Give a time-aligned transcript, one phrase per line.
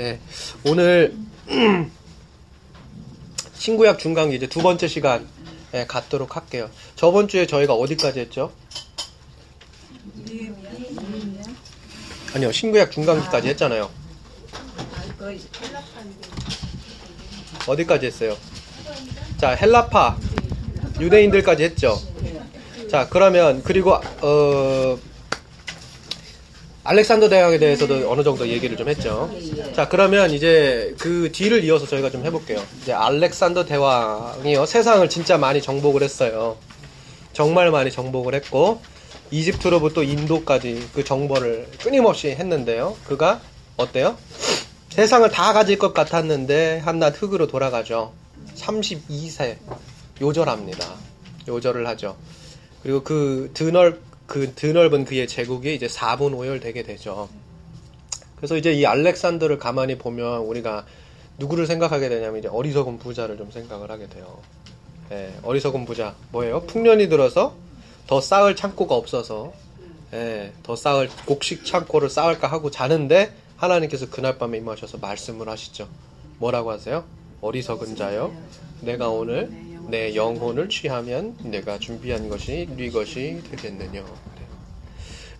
[0.00, 0.18] 네.
[0.64, 1.14] 오늘
[3.52, 5.28] 신구약 중강기 이제 두 번째 시간
[5.74, 6.70] 예, 갖도록 할게요.
[6.96, 8.50] 저번 주에 저희가 어디까지 했죠?
[12.34, 13.90] 아니요, 신구약 중강기까지 했잖아요.
[17.66, 18.38] 어디까지 했어요?
[19.36, 20.16] 자, 헬라파
[20.98, 22.00] 유대인들까지 했죠.
[22.90, 24.98] 자, 그러면 그리고 어
[26.82, 29.30] 알렉산더 대왕에 대해서도 어느 정도 얘기를 좀 했죠.
[29.74, 32.62] 자, 그러면 이제 그 뒤를 이어서 저희가 좀 해볼게요.
[32.82, 34.64] 이제 알렉산더 대왕이요.
[34.64, 36.56] 세상을 진짜 많이 정복을 했어요.
[37.32, 38.80] 정말 많이 정복을 했고,
[39.30, 42.96] 이집트로부터 인도까지 그 정보를 끊임없이 했는데요.
[43.06, 43.40] 그가
[43.76, 44.16] 어때요?
[44.90, 48.12] 세상을 다 가질 것 같았는데 한낱 흙으로 돌아가죠.
[48.56, 49.56] 32세
[50.20, 50.86] 요절합니다.
[51.46, 52.16] 요절을 하죠.
[52.82, 53.98] 그리고 그 드넓
[54.30, 57.28] 그 드넓은 그의 제국이 이제 4분 5열 되게 되죠.
[58.36, 60.86] 그래서 이제 이 알렉산더를 가만히 보면 우리가
[61.38, 64.38] 누구를 생각하게 되냐면 이제 어리석은 부자를 좀 생각을 하게 돼요.
[65.10, 66.62] 예, 어리석은 부자 뭐예요?
[66.62, 67.56] 풍년이 들어서
[68.06, 69.52] 더 쌓을 창고가 없어서
[70.12, 75.88] 예, 더 쌓을 곡식 창고를 쌓을까 하고 자는데 하나님께서 그날 밤에 임하셔서 말씀을 하시죠.
[76.38, 77.02] 뭐라고 하세요?
[77.40, 78.32] 어리석은 자요.
[78.80, 79.50] 내가 오늘
[79.90, 84.04] 내 영혼을 취하면 내가 준비한 것이 네 것이 되겠느냐.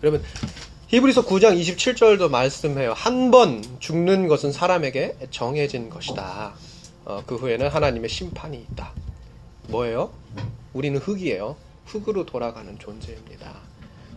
[0.03, 0.23] 여러분
[0.87, 2.93] 히브리서 9장 27절도 말씀해요.
[2.93, 6.53] 한 번 죽는 것은 사람에게 정해진 것이다.
[7.05, 8.91] 어, 그 후에는 하나님의 심판이 있다.
[9.69, 10.11] 뭐예요?
[10.73, 11.55] 우리는 흙이에요.
[11.85, 13.53] 흙으로 돌아가는 존재입니다.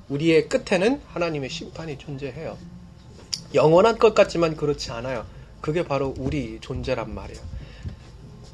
[0.09, 2.59] 우리의 끝에는 하나님의 심판이 존재해요.
[3.55, 5.25] 영원한 것 같지만 그렇지 않아요.
[5.61, 7.41] 그게 바로 우리 존재란 말이에요.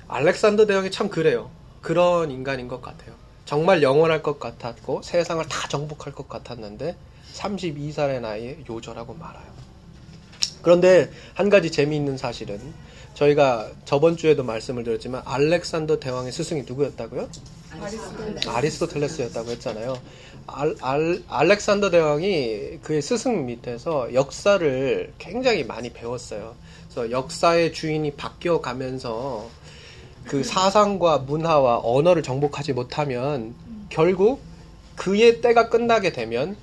[0.09, 1.51] 알렉산더 대왕이 참 그래요.
[1.81, 3.15] 그런 인간인 것 같아요.
[3.45, 6.97] 정말 영원할 것 같았고 세상을 다 정복할 것 같았는데
[7.35, 9.51] 32살의 나이에 요절하고 말아요.
[10.63, 12.61] 그런데 한 가지 재미있는 사실은
[13.15, 17.29] 저희가 저번 주에도 말씀을 드렸지만 알렉산더 대왕의 스승이 누구였다고요?
[18.47, 19.23] 아리스토텔레스.
[19.23, 19.99] 였다고 했잖아요.
[20.47, 26.55] 알, 알, 알렉산더 대왕이 그의 스승 밑에서 역사를 굉장히 많이 배웠어요.
[26.89, 29.49] 그래서 역사의 주인이 바뀌어 가면서
[30.25, 33.55] 그 사상과 문화와 언어를 정복하지 못하면
[33.89, 34.41] 결국
[34.97, 36.57] 그의 때가 끝나게 되면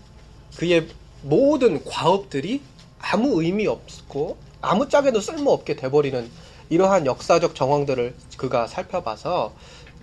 [0.57, 0.88] 그의
[1.23, 2.62] 모든 과업들이
[3.00, 6.29] 아무 의미 없고 아무 짝에도 쓸모없게 돼버리는
[6.69, 9.53] 이러한 역사적 정황들을 그가 살펴봐서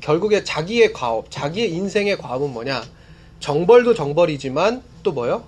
[0.01, 2.83] 결국에 자기의 과업, 자기의 인생의 과업은 뭐냐?
[3.41, 5.45] 정벌도 정벌이지만 또 뭐요?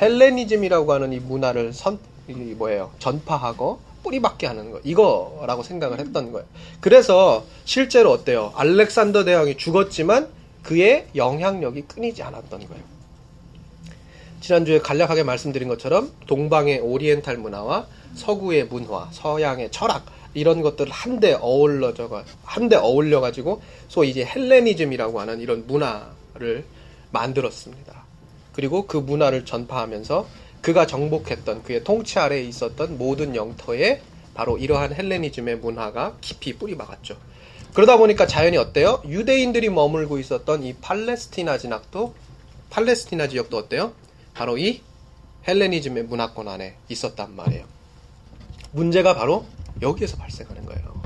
[0.00, 1.98] 헬레니즘이라고 하는 이 문화를 선,
[2.28, 2.90] 이 뭐예요?
[2.98, 6.46] 전파하고 뿌리박게 하는 거 이거라고 생각을 했던 거예요.
[6.80, 8.52] 그래서 실제로 어때요?
[8.56, 10.28] 알렉산더 대왕이 죽었지만
[10.62, 12.82] 그의 영향력이 끊이지 않았던 거예요.
[14.40, 22.24] 지난주에 간략하게 말씀드린 것처럼 동방의 오리엔탈 문화와 서구의 문화, 서양의 철학 이런 것들을 한데 어울러져
[22.44, 26.64] 한데 어울려 가지고 소위 이제 헬레니즘이라고 하는 이런 문화를
[27.10, 28.02] 만들었습니다.
[28.52, 30.26] 그리고 그 문화를 전파하면서
[30.62, 34.00] 그가 정복했던 그의 통치 아래에 있었던 모든 영토에
[34.34, 37.16] 바로 이러한 헬레니즘의 문화가 깊이 뿌리박았죠.
[37.74, 39.02] 그러다 보니까 자연이 어때요?
[39.06, 42.14] 유대인들이 머물고 있었던 이 팔레스티나 진학도
[42.70, 43.92] 팔레스티나 지역도 어때요?
[44.34, 44.82] 바로 이
[45.46, 47.64] 헬레니즘의 문화권 안에 있었단 말이에요.
[48.70, 49.46] 문제가 바로
[49.82, 51.02] 여기에서 발생하는 거예요.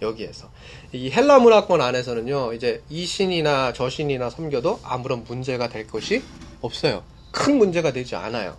[0.00, 0.48] 여기에서.
[0.92, 6.22] 이 헬라 문화권 안에서는요, 이제 이 신이나 저 신이나 섬겨도 아무런 문제가 될 것이
[6.62, 7.02] 없어요.
[7.30, 8.56] 큰 문제가 되지 않아요.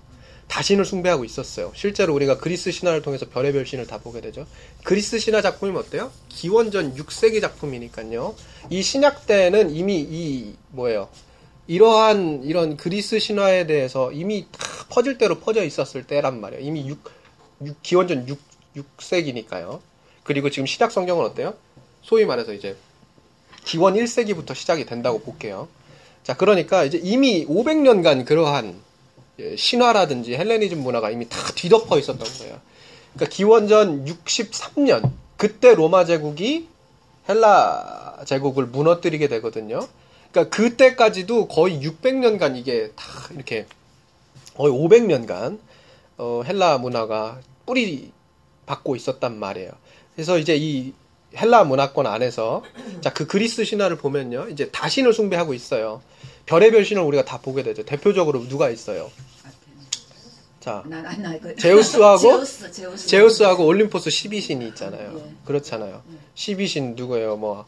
[0.52, 1.72] 다신을 숭배하고 있었어요.
[1.74, 4.46] 실제로 우리가 그리스 신화를 통해서 별의별 신을 다 보게 되죠.
[4.84, 6.12] 그리스 신화 작품이 어때요?
[6.28, 8.36] 기원전 6세기 작품이니까요.
[8.70, 11.08] 이 신약 때는 이미 이 뭐예요?
[11.68, 14.60] 이러한 이런 그리스 신화에 대해서 이미 다
[14.90, 16.62] 퍼질 대로 퍼져 있었을 때란 말이에요.
[16.62, 17.00] 이미 6,
[17.64, 18.38] 6 기원전 6,
[18.76, 19.80] 6세기니까요.
[20.24, 21.54] 그리고 지금 신약 성경은 어때요?
[22.02, 22.76] 소위 말해서 이제
[23.64, 25.70] 기원 1세기부터 시작이 된다고 볼게요.
[26.24, 28.91] 자, 그러니까 이제 이미 500년간 그러한 예,
[29.58, 32.60] 신화라든지 헬레니즘 문화가 이미 다 뒤덮어 있었던 거예요.
[33.14, 36.68] 그러니까 기원전 63년 그때 로마 제국이
[37.30, 39.88] 헬라 제국을 무너뜨리게 되거든요.
[40.32, 43.66] 그러니까 그때까지도 거의 600년간 이게 다 이렇게
[44.56, 45.60] 거의 500년간
[46.18, 48.12] 어, 헬라 문화가 뿌리
[48.66, 49.72] 받고 있었단 말이에요.
[50.16, 50.94] 그래서 이제 이
[51.36, 52.64] 헬라 문화권 안에서
[53.02, 56.02] 자 그 그리스 신화를 보면요 이제 다신을 숭배하고 있어요.
[56.46, 57.84] 별의별 신을 우리가 다 보게 되죠.
[57.84, 59.10] 대표적으로 누가 있어요?
[60.60, 63.08] 자, 난, 난, 난, 그, 제우스하고 제우스, 제우스.
[63.08, 65.20] 제우스하고 올림포스 12신이 있잖아요.
[65.26, 65.32] 예.
[65.46, 66.04] 그렇잖아요.
[66.36, 67.38] 12신 누구예요?
[67.38, 67.66] 뭐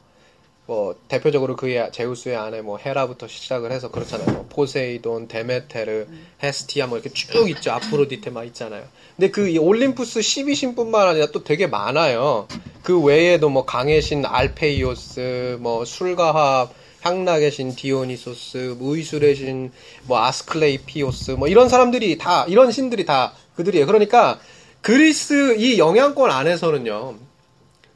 [0.65, 4.31] 뭐 대표적으로 그의 제우스의 아내 뭐 헤라부터 시작을 해서 그렇잖아요.
[4.31, 6.07] 뭐 포세이돈, 데메테르,
[6.41, 7.71] 헤스티아 뭐 이렇게 쭉 있죠.
[7.71, 8.83] 아프로디테 막 있잖아요.
[9.17, 12.47] 근데 그 올림푸스 12신뿐만 아니라 또 되게 많아요.
[12.81, 16.73] 그 외에도 뭐 강의 신 알페이오스, 뭐 술가합,
[17.03, 19.71] 향락의 신 디오니소스, 무의술의 신,
[20.03, 23.85] 뭐 아스클레이피오스, 뭐 이런 사람들이 다 이런 신들이 다 그들이에요.
[23.85, 24.39] 그러니까
[24.81, 27.15] 그리스 이 영향권 안에서는요.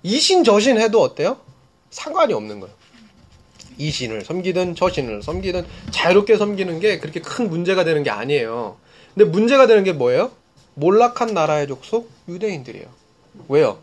[0.04, 1.38] 이 신 저 신 해도 어때요?
[1.90, 2.76] 상관이 없는 거예요.
[3.78, 8.78] 이 신을 섬기든 저 신을 섬기든 자유롭게 섬기는 게 그렇게 큰 문제가 되는 게 아니에요.
[9.16, 10.32] 근데 문제가 되는 게 뭐예요?
[10.76, 12.86] 몰락한 나라의 족속 유대인들이에요.
[13.50, 13.80] 왜요?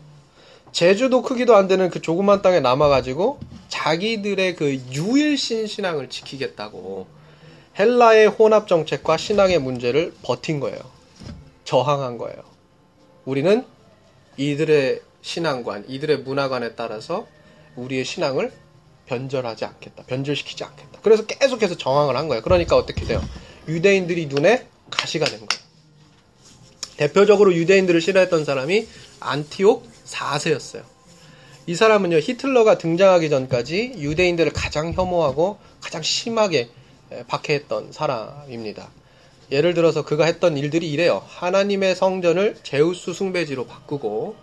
[0.75, 3.39] 제주도 크기도 안 되는 그 조그만 땅에 남아가지고
[3.69, 7.07] 자기들의 그 유일신 신앙을 지키겠다고
[7.79, 10.77] 헬라의 혼합 정책과 신앙의 문제를 버틴 거예요.
[11.63, 12.43] 저항한 거예요.
[13.23, 13.65] 우리는
[14.35, 17.25] 이들의 신앙관, 이들의 문화관에 따라서
[17.77, 18.51] 우리의 신앙을
[19.05, 20.03] 변절하지 않겠다.
[20.07, 20.99] 변절시키지 않겠다.
[21.01, 22.43] 그래서 계속해서 저항을 한 거예요.
[22.43, 23.23] 그러니까 어떻게 돼요?
[23.69, 25.63] 유대인들이 눈에 가시가 된 거예요.
[26.97, 28.89] 대표적으로 유대인들을 싫어했던 사람이
[29.21, 30.83] 안티옥 4세였어요.
[31.67, 36.69] 이 사람은요, 히틀러가 등장하기 전까지 유대인들을 가장 혐오하고 가장 심하게
[37.27, 38.89] 박해했던 사람입니다.
[39.51, 41.23] 예를 들어서 그가 했던 일들이 이래요.
[41.27, 44.35] 하나님의 성전을 제우스 숭배지로 바꾸고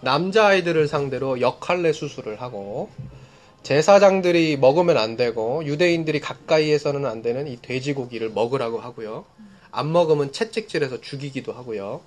[0.00, 2.90] 남자아이들을 상대로 역할내 수술을 하고
[3.62, 9.24] 제사장들이 먹으면 안 되고 유대인들이 가까이에서는 안 되는 이 돼지고기를 먹으라고 하고요.
[9.70, 12.00] 안 먹으면 채찍질해서 죽이기도 하고요.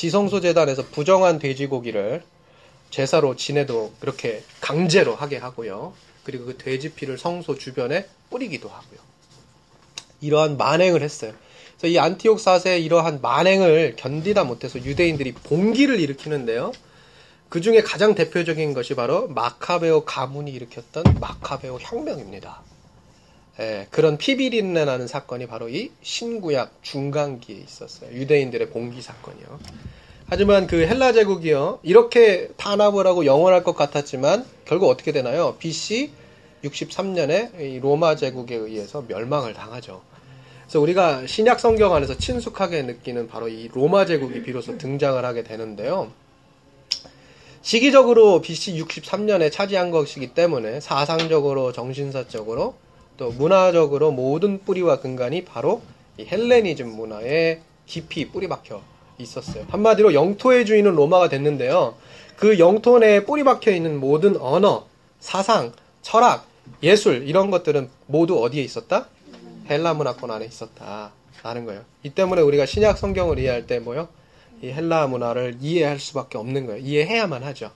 [0.00, 2.22] 지성소 재단에서 부정한 돼지고기를
[2.88, 5.92] 제사로 지내도 그렇게 강제로 하게 하고요.
[6.24, 8.98] 그리고 그 돼지 피를 성소 주변에 뿌리기도 하고요.
[10.22, 11.34] 이러한 만행을 했어요.
[11.76, 16.72] 그래서 이 안티옥 사세의 이러한 만행을 견디다 못해서 유대인들이 봉기를 일으키는데요.
[17.50, 22.62] 그 중에 가장 대표적인 것이 바로 마카베오 가문이 일으켰던 마카베오 혁명입니다.
[23.60, 28.10] 예, 그런 피비린내 나는 사건이 바로 이 신구약 중간기에 있었어요.
[28.12, 29.60] 유대인들의 봉기 사건이요.
[30.26, 31.80] 하지만 그 헬라 제국이요.
[31.82, 35.56] 이렇게 탄압을 하고 영원할 것 같았지만 결국 어떻게 되나요?
[35.58, 36.10] BC
[36.64, 40.00] 63년에 로마 제국에 의해서 멸망을 당하죠.
[40.62, 46.12] 그래서 우리가 신약 성경 안에서 친숙하게 느끼는 바로 이 로마 제국이 비로소 등장을 하게 되는데요.
[47.60, 52.76] 시기적으로 BC 63년에 차지한 것이기 때문에 사상적으로 정신사적으로
[53.20, 55.82] 또 문화적으로 모든 뿌리와 근간이 바로
[56.16, 58.80] 이 헬레니즘 문화에 깊이 뿌리 박혀
[59.18, 59.66] 있었어요.
[59.68, 61.96] 한마디로 영토의 주인은 로마가 됐는데요.
[62.36, 64.86] 그 영토 내에 뿌리 박혀 있는 모든 언어,
[65.18, 66.46] 사상, 철학,
[66.82, 69.08] 예술 이런 것들은 모두 어디에 있었다?
[69.68, 71.12] 헬라 문화권 안에 있었다.
[71.42, 71.82] 라는 거예요.
[72.02, 74.08] 이 때문에 우리가 신약 성경을 이해할 때 뭐요?
[74.62, 76.80] 이 헬라 문화를 이해할 수밖에 없는 거예요.
[76.80, 77.70] 이해해야만 하죠.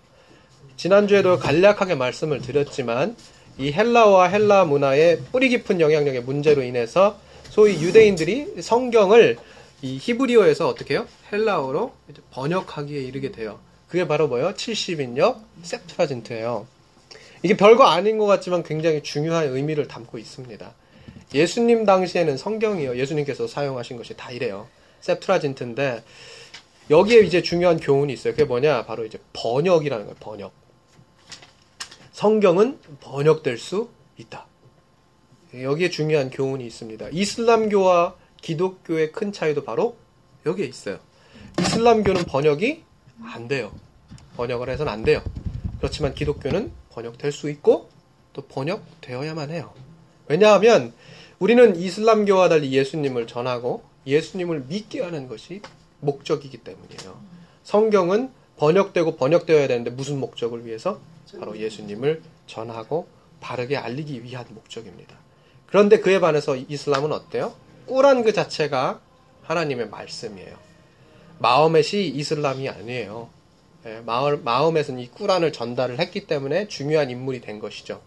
[0.78, 3.14] 지난주에도 간략하게 말씀을 드렸지만
[3.58, 7.18] 이 헬라와 헬라 문화의 뿌리 깊은 영향력의 문제로 인해서
[7.50, 9.36] 소위 유대인들이 성경을
[9.82, 11.06] 이 히브리어에서 어떻게 해요?
[11.32, 11.92] 헬라어로
[12.32, 13.60] 번역하기에 이르게 돼요.
[13.88, 14.54] 그게 바로 뭐예요?
[14.54, 16.66] 70인역 세프트라진트예요.
[17.42, 20.72] 이게 별거 아닌 것 같지만 굉장히 중요한 의미를 담고 있습니다.
[21.34, 22.96] 예수님 당시에는 성경이요.
[22.96, 24.66] 예수님께서 사용하신 것이 다 이래요.
[25.00, 26.02] 세프트라진트인데
[26.90, 28.32] 여기에 이제 중요한 교훈이 있어요.
[28.32, 28.86] 그게 뭐냐?
[28.86, 30.16] 바로 이제 번역이라는 거예요.
[30.20, 30.63] 번역.
[32.14, 33.88] 성경은 번역될 수
[34.18, 34.46] 있다.
[35.52, 37.08] 여기에 중요한 교훈이 있습니다.
[37.10, 39.96] 이슬람교와 기독교의 큰 차이도 바로
[40.46, 41.00] 여기에 있어요.
[41.60, 42.84] 이슬람교는 번역이
[43.24, 43.72] 안 돼요.
[44.36, 45.22] 번역을 해서는 안 돼요.
[45.78, 47.88] 그렇지만 기독교는 번역될 수 있고
[48.32, 49.74] 또 번역되어야만 해요.
[50.28, 50.92] 왜냐하면
[51.40, 55.62] 우리는 이슬람교와 달리 예수님을 전하고 예수님을 믿게 하는 것이
[55.98, 57.20] 목적이기 때문이에요.
[57.64, 61.00] 성경은 번역되고 번역되어야 되는데 무슨 목적을 위해서?
[61.38, 63.08] 바로 예수님을 전하고
[63.40, 65.16] 바르게 알리기 위한 목적입니다.
[65.66, 67.54] 그런데 그에 반해서 이슬람은 어때요?
[67.86, 69.00] 꾸란 그 자체가
[69.42, 70.56] 하나님의 말씀이에요.
[71.38, 73.28] 마음햇이 이슬람이 아니에요.
[73.86, 78.00] 예, 마음햇은 이 꾸란을 전달을 했기 때문에 중요한 인물이 된 것이죠.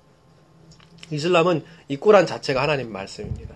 [1.12, 3.56] 이슬람은 이 꾸란 자체가 하나님 말씀입니다.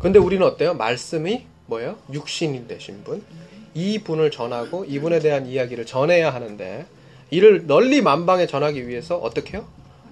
[0.00, 0.74] 근데 우리는 어때요?
[0.74, 1.98] 말씀이 뭐예요?
[2.12, 3.22] 육신이 되신 분.
[3.74, 6.86] 이 분을 전하고 이분에 대한 이야기를 전해야 하는데
[7.30, 9.66] 이를 널리 만방에 전하기 위해서 어떻게 해요?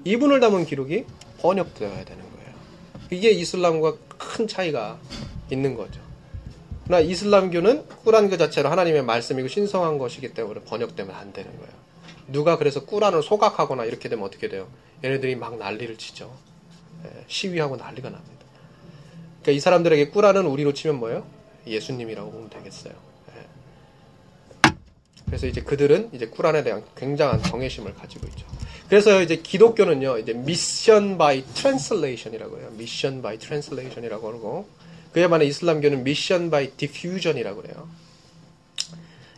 [0.05, 1.05] 이분을 담은 기록이
[1.41, 2.49] 번역되어야 되는 거예요.
[3.11, 4.99] 이게 이슬람과 큰 차이가
[5.51, 6.01] 있는 거죠.
[6.85, 11.73] 그러나 이슬람교는 꾸란 그 자체로 하나님의 말씀이고 신성한 것이기 때문에 번역되면 안 되는 거예요.
[12.29, 14.69] 누가 그래서 꾸란을 소각하거나 이렇게 되면 어떻게 돼요?
[15.05, 16.31] 얘네들이 막 난리를 치죠.
[17.05, 18.47] 예, 시위하고 난리가 납니다.
[19.43, 21.27] 그러니까 이 사람들에게 꾸란은 우리로 치면 뭐예요?
[21.67, 23.08] 예수님이라고 보면 되겠어요.
[25.29, 25.31] 예.
[25.31, 28.47] 그래서 이제 그들은 이제 꾸란에 대한 굉장한 경외심을 가지고 있죠.
[28.89, 32.71] 그래서 이제 기독교는요, 이제 mission by translation이라고 해요.
[32.79, 34.67] mission by translation이라고 그러고,
[35.13, 37.89] 그에 반해 이슬람교는 mission by diffusion이라고 그래요.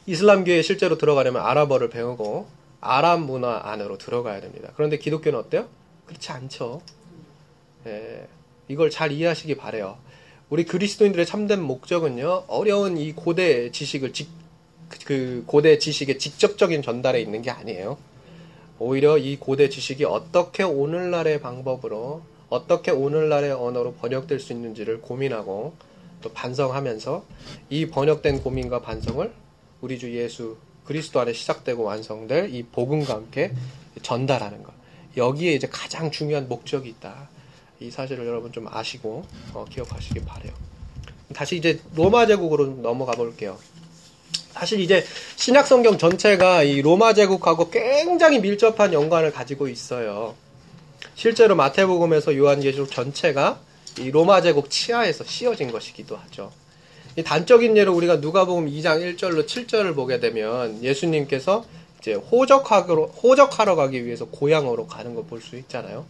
[0.06, 2.48] 이슬람교에 실제로 들어가려면 아랍어를 배우고
[2.80, 4.72] 아랍 문화 안으로 들어가야 됩니다.
[4.74, 5.68] 그런데 기독교는 어때요?
[6.06, 6.80] 그렇지 않죠.
[7.86, 8.26] 예,
[8.68, 9.98] 이걸 잘 이해하시기 바래요.
[10.48, 14.28] 우리 그리스도인들의 참된 목적은요, 어려운 이 고대 지식을 직,
[15.04, 17.98] 그 고대 지식의 직접적인 전달에 있는 게 아니에요.
[18.78, 25.74] 오히려 이 고대 지식이 어떻게 오늘날의 방법으로 어떻게 오늘날의 언어로 번역될 수 있는지를 고민하고
[26.22, 27.24] 또 반성하면서
[27.70, 29.32] 이 번역된 고민과 반성을
[29.80, 33.52] 우리 주 예수 그리스도 안에 시작되고 완성될 이 복음과 함께
[34.02, 34.72] 전달하는 것.
[35.16, 37.28] 여기에 이제 가장 중요한 목적이 있다.
[37.80, 40.52] 이 사실을 여러분 좀 아시고 어, 기억하시기 바래요.
[41.34, 43.58] 다시 이제 로마 제국으로 넘어가 볼게요.
[44.52, 45.04] 사실 이제
[45.36, 50.34] 신약 성경 전체가 이 로마 제국하고 굉장히 밀접한 연관을 가지고 있어요.
[51.14, 53.60] 실제로 마태복음에서 요한계시록 전체가
[53.98, 56.52] 이 로마 제국 치하에서 씌어진 것이기도 하죠.
[57.16, 61.64] 이 단적인 예로 우리가 누가복음 2장 1절로 7절을 보게 되면 예수님께서
[62.00, 66.06] 이제 호적하러 호적하러 가기 위해서 고향으로 가는 거 볼 수 있잖아요.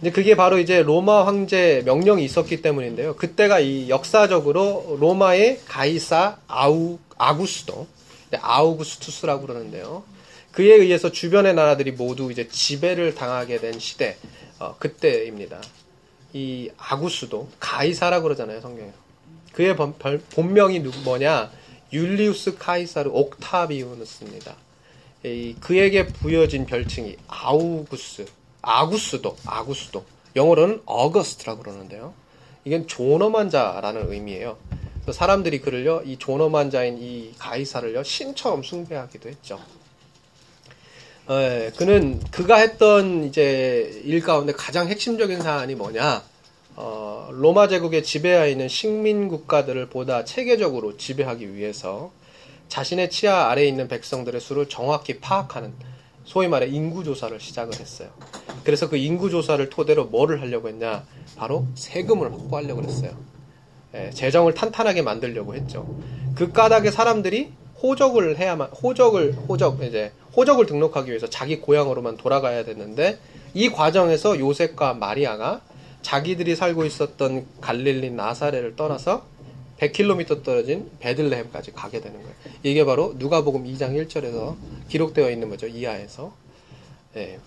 [0.00, 3.14] 근데 그게 바로 이제 로마 황제 명령이 있었기 때문인데요.
[3.16, 7.86] 그때가 이 역사적으로 로마의 가이사 아우 아구스도
[8.40, 10.04] 아우구스투스라고 그러는데요.
[10.52, 14.16] 그에 의해서 주변의 나라들이 모두 이제 지배를 당하게 된 시대
[14.58, 15.60] 어, 그때입니다.
[16.32, 18.92] 이 아구스도 가이사라고 그러잖아요 성경에.
[19.52, 19.94] 그의 본,
[20.34, 21.50] 본명이 뭐냐?
[21.92, 24.56] 율리우스 카이사르 옥타비우누스입니다.
[25.60, 28.26] 그에게 부여진 별칭이 아우구스,
[28.60, 30.04] 아구스도, 아구스도.
[30.36, 32.12] 영어로는 어거스트라고 그러는데요.
[32.64, 34.58] 이건 존엄한 자라는 의미예요.
[35.12, 39.60] 사람들이 그를요, 이 존엄한 자인 이 가이사를요, 신처럼 숭배하기도 했죠.
[41.28, 46.22] 에, 그는 그가 했던 이제 일 가운데 가장 핵심적인 사안이 뭐냐?
[46.76, 52.12] 어, 로마 제국의 지배하에 있는 식민 국가들을 보다 체계적으로 지배하기 위해서
[52.68, 55.72] 자신의 치아 아래에 있는 백성들의 수를 정확히 파악하는
[56.24, 58.08] 소위 말해 인구 조사를 시작을 했어요.
[58.64, 61.04] 그래서 그 인구 조사를 토대로 뭐를 하려고 했냐?
[61.36, 63.33] 바로 세금을 확보하려고 했어요.
[63.94, 65.86] 예, 재정을 탄탄하게 만들려고 했죠.
[66.34, 73.18] 그 까닭에 사람들이 호적을 해야만, 호적을, 호적, 이제, 호적을 등록하기 위해서 자기 고향으로만 돌아가야 되는데,
[73.52, 75.60] 이 과정에서 요셉과 마리아가
[76.02, 79.24] 자기들이 살고 있었던 갈릴리 나사렛을 떠나서
[79.78, 82.34] 100km 떨어진 베들레헴까지 가게 되는 거예요.
[82.62, 84.56] 이게 바로 누가복음 2장 1절에서
[84.88, 85.66] 기록되어 있는 거죠.
[85.66, 86.32] 이하에서.
[87.16, 87.38] 예.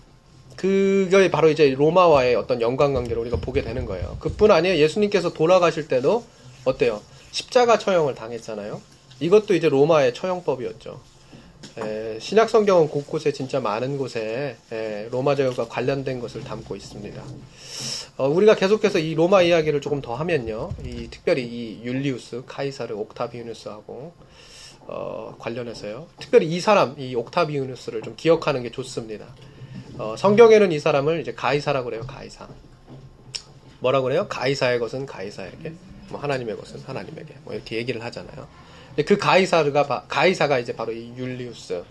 [0.56, 4.16] 그게 바로 이제 로마와의 어떤 연관 관계를 우리가 보게 되는 거예요.
[4.18, 4.76] 그뿐 아니에요.
[4.78, 6.24] 예수님께서 돌아가실 때도
[6.68, 7.00] 어때요?
[7.32, 8.80] 십자가 처형을 당했잖아요.
[9.20, 11.00] 이것도 이제 로마의 처형법이었죠.
[11.78, 17.22] 에, 신약 성경은 곳곳에 진짜 많은 곳에 에, 로마 제국과 관련된 것을 담고 있습니다.
[18.18, 24.12] 어, 우리가 계속해서 이 로마 이야기를 조금 더 하면요, 이 특별히 이 율리우스, 카이사르, 옥타비우누스하고
[24.86, 26.06] 어, 관련해서요.
[26.18, 29.26] 특별히 이 사람, 이 옥타비우누스를 좀 기억하는 게 좋습니다.
[29.98, 32.48] 어, 성경에는 이 사람을 이제 가이사라고 그래요, 가이사.
[33.80, 34.26] 뭐라고 그래요?
[34.28, 35.72] 가이사의 것은 가이사에게,
[36.10, 38.46] 뭐 하나님의 것은 하나님에게, 뭐 이렇게 얘기를 하잖아요.
[39.06, 41.84] 그 가이사르가 가이사가 이제 바로 이 율리우스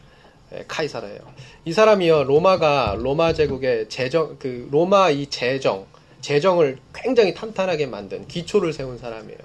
[0.54, 1.20] 예, 카이사르예요.
[1.66, 5.86] 이 사람이요 로마가 로마 제국의 재정 그 로마 이 재정
[6.22, 9.40] 재정을 굉장히 탄탄하게 만든 기초를 세운 사람이에요.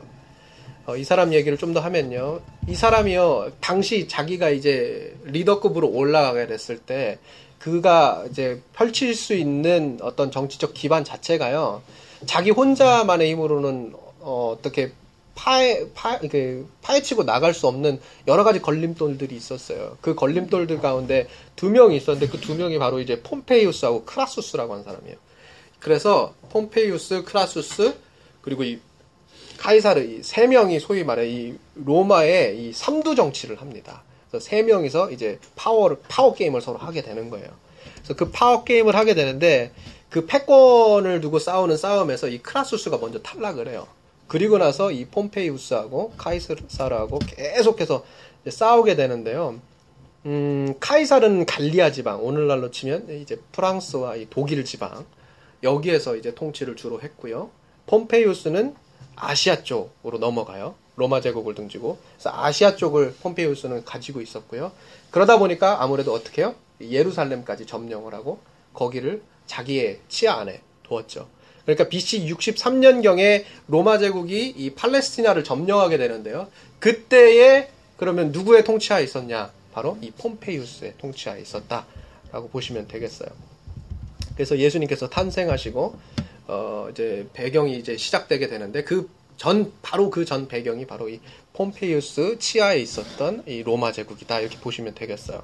[0.86, 2.40] 어, 이 사람 얘기를 좀 더 하면요.
[2.68, 7.18] 이 사람이요 당시 자기가 이제 리더급으로 올라가게 됐을 때
[7.58, 11.82] 그가 이제 펼칠 수 있는 어떤 정치적 기반 자체가요.
[12.26, 14.92] 자기 혼자만의 힘으로는 어, 어떻게
[15.34, 19.96] 파헤, 파, 그, 파헤치고 나갈 수 없는 여러 가지 걸림돌들이 있었어요.
[20.00, 21.26] 그 걸림돌들 가운데
[21.56, 25.16] 두 명이 있었는데 그 두 명이 바로 이제 폼페이우스하고 크라수스라고 하는 사람이에요.
[25.80, 27.94] 그래서 폼페이우스, 크라수스,
[28.42, 28.78] 그리고 이
[29.58, 34.02] 카이사르 이 세 명이 소위 말해 이 로마의 이 삼두 정치를 합니다.
[34.30, 37.48] 그래서 세 명이서 이제 파워를 파워 게임을 서로 하게 되는 거예요.
[37.96, 39.72] 그래서 그 파워 게임을 하게 되는데
[40.10, 43.86] 그 패권을 두고 싸우는 싸움에서 이 크라수스가 먼저 탈락을 해요.
[44.26, 48.04] 그리고 나서 이 폼페이우스하고 카이사르하고 계속해서
[48.48, 49.60] 싸우게 되는데요.
[50.24, 55.04] 음, 카이사르는 갈리아 지방, 오늘날로 치면 이제 프랑스와 독일 지방,
[55.62, 57.50] 여기에서 이제 통치를 주로 했고요.
[57.86, 58.74] 폼페이우스는
[59.16, 60.74] 아시아 쪽으로 넘어가요.
[60.96, 61.98] 로마 제국을 등지고.
[62.14, 64.72] 그래서 아시아 쪽을 폼페이우스는 가지고 있었고요.
[65.10, 66.54] 그러다 보니까 아무래도 어떻게 해요?
[66.80, 68.40] 예루살렘까지 점령을 하고
[68.74, 71.28] 거기를 자기의 치아 안에 두었죠.
[71.64, 76.48] 그러니까 BC 63년경에 로마 제국이 이 팔레스티나를 점령하게 되는데요.
[76.78, 79.50] 그때에 그러면 누구의 통치하에 있었냐?
[79.72, 83.28] 바로 이 폼페이우스의 통치하에 있었다라고 보시면 되겠어요.
[84.34, 85.96] 그래서 예수님께서 탄생하시고
[86.48, 89.08] 어 이제 배경이 이제 시작되게 되는데 그
[89.42, 91.18] 전 바로 그 전 배경이 바로 이
[91.54, 95.42] 폼페이우스 치하에 있었던 이 로마 제국이다 이렇게 보시면 되겠어요.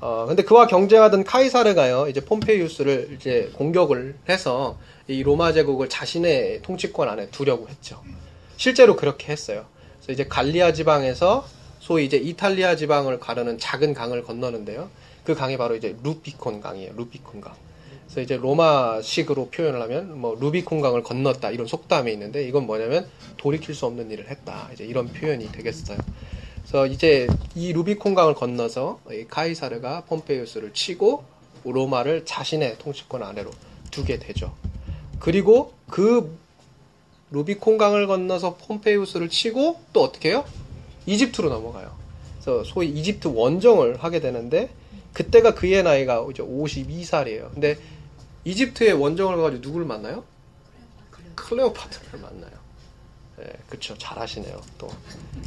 [0.00, 7.08] 어 근데 그와 경쟁하던 카이사르가요 이제 폼페이우스를 이제 공격을 해서 이 로마 제국을 자신의 통치권
[7.08, 8.02] 안에 두려고 했죠.
[8.56, 9.66] 실제로 그렇게 했어요.
[9.96, 11.46] 그래서 이제 갈리아 지방에서
[11.80, 14.88] 소위 이제 이탈리아 지방을 가르는 작은 강을 건너는데요.
[15.24, 16.94] 그 강이 바로 이제 루비콘 강이에요.
[16.96, 17.54] 루비콘 강.
[18.06, 23.06] 그래서 이제 로마식으로 표현을 하면 뭐 루비콘 강을 건넜다 이런 속담이 있는데 이건 뭐냐면
[23.36, 24.70] 돌이킬 수 없는 일을 했다.
[24.72, 25.98] 이제 이런 표현이 되겠어요.
[26.62, 31.24] 그래서 이제 이 루비콘 강을 건너서 이 카이사르가 폼페이우스를 치고
[31.64, 33.50] 로마를 자신의 통치권 아래로
[33.90, 34.54] 두게 되죠.
[35.24, 36.36] 그리고 그
[37.30, 40.44] 루비콘 강을 건너서 폼페이우스를 치고 또 어떻게 해요?
[41.06, 41.96] 이집트로 넘어가요.
[42.34, 44.68] 그래서 소위 이집트 원정을 하게 되는데
[45.14, 47.54] 그때가 그의 나이가 이제 52살이에요.
[47.54, 47.78] 근데
[48.44, 50.24] 이집트의 원정을 가지고 누구를 만나요?
[51.36, 52.52] 클레오파트라를 만나요.
[53.38, 53.96] 네, 그쵸.
[53.96, 54.60] 잘하시네요.
[54.76, 54.90] 또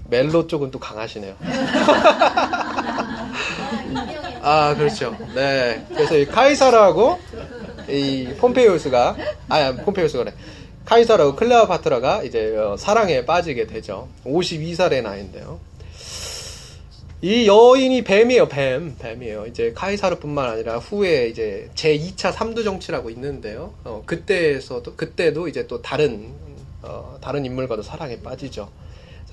[0.10, 1.36] 멜로 쪽은 또 강하시네요.
[4.42, 5.16] 아, 그렇죠.
[5.36, 5.86] 네.
[5.90, 7.20] 그래서 이 카이사르하고
[7.90, 9.16] 이 폼페이우스가
[9.50, 10.34] 아, 폼페이우스가래.
[10.86, 14.08] 카이사르하고 클레오파트라가 이제 어, 사랑에 빠지게 되죠.
[14.26, 15.60] 52살의 나이인데요.
[17.22, 18.96] 이 여인이 뱀이에요, 뱀.
[19.00, 19.48] 뱀이에요.
[19.48, 23.74] 이제 카이사르뿐만 아니라 후에 이제 제2차 삼두 정치라고 있는데요.
[23.84, 26.32] 어, 그때에서도, 그때도 이제 또 다른,
[26.84, 28.70] 어, 다른 인물과도 사랑에 빠지죠.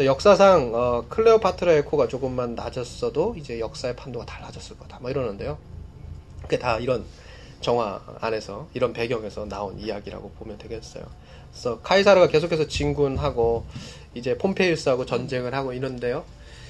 [0.01, 4.99] 역사상, 어, 클레오파트라의 코가 조금만 낮았어도 이제 역사의 판도가 달라졌을 거다.
[5.01, 5.59] 뭐 이러는데요.
[6.43, 7.05] 그게 다 이런
[7.65, 11.03] 정화 안에서, 이런 배경에서 나온 이야기라고 보면 되겠어요.
[11.51, 13.65] 그래서 카이사르가 계속해서 진군하고,
[14.15, 16.25] 이제 폼페이우스하고 전쟁을 하고 이런데요.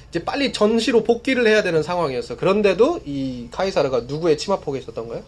[0.09, 2.37] 이제 빨리 전시로 복귀를 해야 되는 상황이었어.
[2.37, 5.25] 그런데도 이 카이사르가 누구의 치마폭에 있었던 거예요?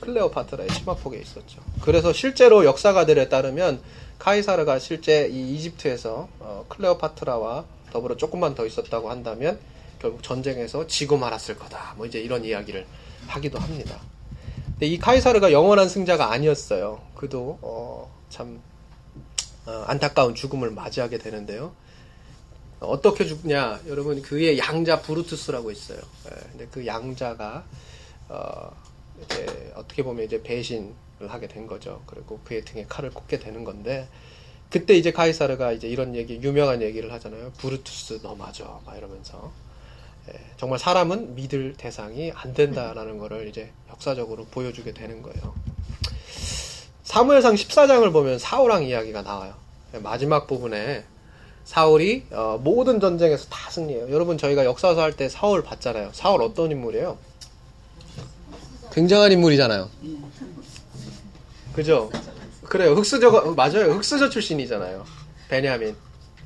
[0.00, 1.60] 클레오파트라의 치마폭에 있었죠.
[1.82, 3.80] 그래서 실제로 역사가들에 따르면
[4.18, 9.58] 카이사르가 실제 이 이집트에서 어, 클레오파트라와 더불어 조금만 더 있었다고 한다면
[10.00, 11.94] 결국 전쟁에서 지고 말았을 거다.
[11.98, 12.86] 뭐 이제 이런 이야기를
[13.26, 14.00] 하기도 합니다.
[14.76, 17.00] 근데 이 카이사르가 영원한 승자가 아니었어요.
[17.14, 18.60] 그도 어, 참
[19.64, 21.72] 어, 안타까운 죽음을 맞이하게 되는데요.
[22.80, 23.80] 어떻게 죽냐?
[23.86, 25.98] 여러분 그의 양자 브루투스라고 있어요.
[26.26, 27.64] 예, 근데 그 양자가
[28.28, 28.70] 어,
[29.24, 30.92] 이제 어떻게 보면 이제 배신을
[31.26, 32.02] 하게 된 거죠.
[32.06, 34.06] 그리고 그의 등에 칼을 꽂게 되는 건데
[34.68, 37.52] 그때 이제 카이사르가 이제 이런 얘기 유명한 얘기를 하잖아요.
[37.52, 39.65] 브루투스 너 맞아 막 이러면서 예,
[40.56, 45.54] 정말 사람은 믿을 대상이 안 된다라는 거를 이제 역사적으로 보여주게 되는 거예요.
[47.04, 49.54] 사무엘상 14장을 보면 사울왕 이야기가 나와요.
[49.94, 51.04] 예, 마지막 부분에
[51.64, 54.10] 사울이 어, 모든 전쟁에서 다 승리해요.
[54.10, 56.10] 여러분 저희가 역사서 할 때 사울 봤잖아요.
[56.12, 57.16] 사울 어떤 인물이에요?
[58.92, 59.88] 굉장한 인물이잖아요.
[61.74, 62.10] 그죠?
[62.64, 62.92] 그래요.
[62.94, 63.92] 흑수저 맞아요.
[63.92, 65.04] 흑수저 출신이잖아요.
[65.48, 65.94] 베냐민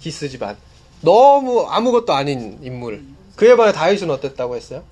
[0.01, 0.57] 기스 집안.
[1.01, 3.03] 너무 아무것도 아닌 인물.
[3.41, 4.85] 그에 반해 다윗은 어땠다고 했어요?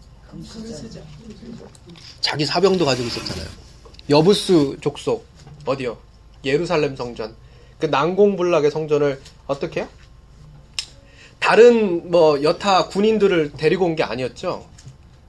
[2.22, 3.46] 자기 사병도 가지고 있었잖아요.
[4.08, 5.26] 여부스 족속
[5.66, 5.98] 어디요?
[6.46, 7.36] 예루살렘 성전.
[7.78, 9.86] 그 난공불락의 성전을 어떻게?
[11.38, 14.66] 다른 뭐 여타 군인들을 데리고 온 게 아니었죠.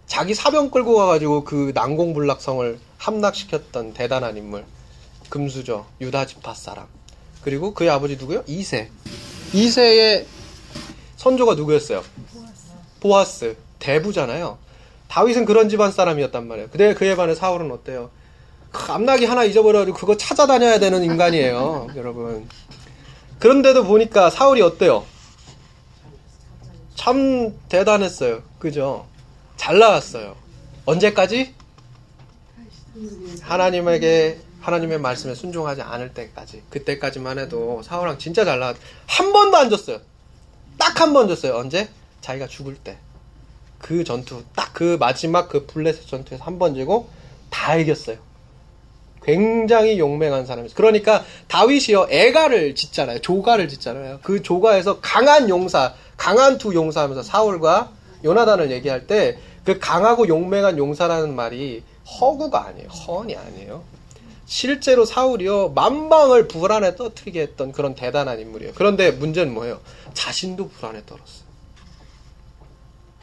[0.08, 4.64] 자기 사병 끌고 가가지고 그 난공불락성을 함락시켰던 대단한 인물.
[5.28, 6.88] 금수저 유다 지파 사람.
[7.44, 8.46] 그리고 그의 아버지 누구요?
[8.48, 8.90] 이세.
[9.54, 10.26] 이세의
[11.18, 12.02] 선조가 누구였어요?
[13.00, 13.56] 보아스.
[13.80, 14.58] 대부잖아요.
[15.08, 16.70] 다윗은 그런 집안 사람이었단 말이에요.
[16.70, 18.10] 근데 그에 반해 사울은 어때요?
[18.90, 21.88] 암나기 하나 잊어버려가지고 그거 찾아다녀야 되는 인간이에요.
[21.98, 22.48] 여러분.
[23.40, 25.06] 그런데도 보니까 사울이 어때요?
[26.96, 28.44] 참 대단했어요.
[28.60, 29.08] 그죠?
[29.56, 30.36] 잘 나왔어요.
[30.86, 31.56] 언제까지?
[33.42, 38.76] 하나님에게 하나님의 말씀에 순종하지 않을 때까지 그때까지만 해도 사울랑 진짜 잘 나왔.
[39.08, 40.00] 한 번도 안 졌어요.
[40.78, 41.56] 딱 한 번 졌어요.
[41.56, 41.90] 언제?
[42.22, 42.98] 자기가 죽을 때.
[43.80, 47.10] 그 전투 딱 그 마지막 그 블레셋 전투에서 한 번 지고
[47.50, 48.18] 다 이겼어요.
[49.24, 50.76] 굉장히 용맹한 사람이었어요.
[50.76, 53.20] 그러니까 다윗이요 애가를 짓잖아요.
[53.20, 54.20] 조가를 짓잖아요.
[54.24, 57.92] 그 조가에서 강한 용사 강한 두 용사하면서 사울과
[58.24, 61.84] 요나단을 얘기할 때 그 강하고 용맹한 용사라는 말이
[62.20, 62.88] 허구가 아니에요.
[62.88, 63.84] 허언이 아니에요.
[64.46, 68.74] 실제로 사울이요 만방을 불안에 떠뜨리게 했던 그런 대단한 인물이에요.
[68.76, 69.80] 그런데 문제는 뭐예요?
[70.16, 71.49] 자신도 불안에 떨었어요.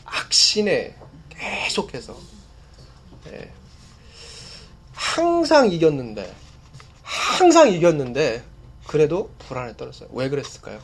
[0.06, 0.96] 악신에
[1.28, 2.16] 계속해서
[3.24, 3.52] 네.
[4.92, 6.34] 항상 이겼는데
[7.02, 8.42] 항상 이겼는데
[8.86, 10.08] 그래도 불안에 떨었어요.
[10.12, 10.80] 왜 그랬을까요?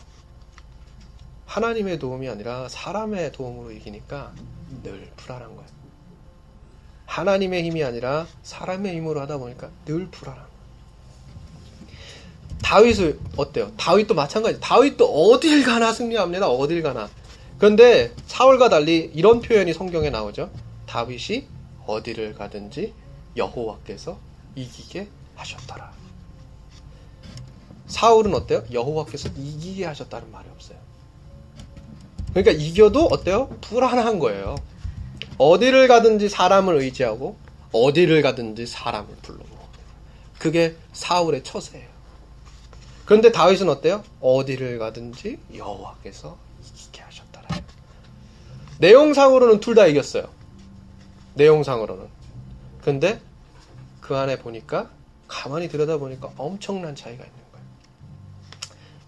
[1.46, 4.32] 하나님의 도움이 아니라 사람의 도움으로 이기니까
[4.82, 5.70] 늘 불안한 거예요.
[7.06, 10.52] 하나님의 힘이 아니라 사람의 힘으로 하다 보니까 늘 불안한
[12.62, 13.70] 다윗을 어때요?
[13.76, 14.58] 다윗도 마찬가지.
[14.60, 16.48] 다윗도 어딜 가나 승리합니다.
[16.48, 17.10] 어딜 가나.
[17.62, 20.50] 그런데 사울과 달리 이런 표현이 성경에 나오죠.
[20.86, 21.46] 다윗이
[21.86, 22.92] 어디를 가든지
[23.36, 24.18] 여호와께서
[24.56, 25.92] 이기게 하셨더라.
[27.86, 28.64] 사울은 어때요?
[28.72, 30.76] 여호와께서 이기게 하셨다는 말이 없어요.
[32.30, 33.56] 그러니까 이겨도 어때요?
[33.60, 34.56] 불안한 거예요.
[35.38, 37.36] 어디를 가든지 사람을 의지하고
[37.70, 39.56] 어디를 가든지 사람을 불러고
[40.40, 41.86] 그게 사울의 처세예요.
[43.04, 44.02] 그런데 다윗은 어때요?
[44.20, 46.50] 어디를 가든지 여호와께서.
[48.82, 50.28] 내용상으로는 둘 다 이겼어요.
[51.34, 52.06] 내용상으로는.
[52.82, 53.20] 근데
[54.00, 54.90] 그 안에 보니까
[55.28, 57.66] 가만히 들여다보니까 엄청난 차이가 있는 거예요.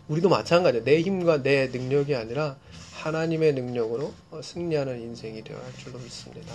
[0.09, 0.85] 우리도 마찬가지예요.
[0.85, 2.57] 내 힘과 내 능력이 아니라
[2.93, 6.55] 하나님의 능력으로 승리하는 인생이 되어야 할 줄로 믿습니다.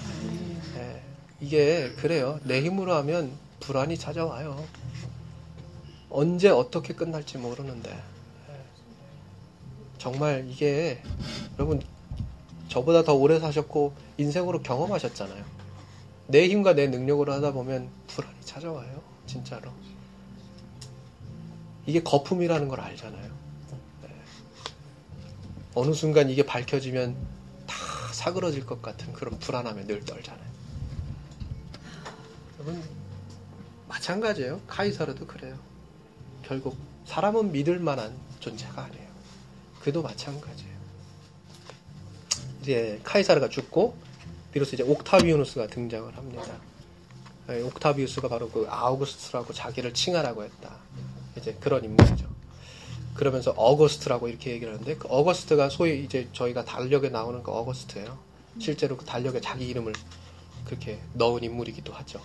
[0.75, 1.01] 네.
[1.41, 2.39] 이게 그래요.
[2.43, 4.63] 내 힘으로 하면 불안이 찾아와요.
[6.09, 8.55] 언제 어떻게 끝날지 모르는데 네.
[9.97, 11.01] 정말 이게
[11.57, 11.81] 여러분
[12.69, 15.43] 저보다 더 오래 사셨고 인생으로 경험하셨잖아요.
[16.27, 19.01] 내 힘과 내 능력으로 하다 보면 불안이 찾아와요.
[19.25, 19.71] 진짜로.
[21.85, 23.31] 이게 거품이라는 걸 알잖아요.
[24.03, 24.09] 네.
[25.73, 27.15] 어느 순간 이게 밝혀지면
[27.65, 27.75] 다
[28.13, 30.49] 사그러질 것 같은 그런 불안함에 늘 떨잖아요.
[32.59, 32.83] 여러분,
[33.87, 34.61] 마찬가지예요.
[34.67, 35.57] 카이사르도 그래요.
[36.43, 39.09] 결국 사람은 믿을 만한 존재가 아니에요.
[39.79, 40.68] 그도 마찬가지예요.
[42.69, 43.95] 이제 카이사르가 죽고
[44.53, 46.61] 비로소 이제 옥타비우누스가 등장을 합니다.
[47.47, 50.75] 네, 옥타비우스가 바로 그 아우구스트라고 자기를 칭하라고 했다.
[51.35, 52.27] 이제 그런 인물이죠.
[53.15, 58.19] 그러면서 어거스트라고 이렇게 얘기를 하는데 그 어거스트가 소위 이제 저희가 달력에 나오는 그 어거스트예요.
[58.59, 59.93] 실제로 그 달력에 자기 이름을
[60.65, 62.21] 그렇게 넣은 인물이기도 하죠.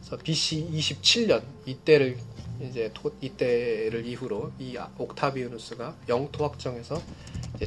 [0.00, 2.18] 그래서 BC 27년 이때를
[2.62, 7.00] 이제 토, 이때를 이후로 이 옥타비우누스가 영토 확정에서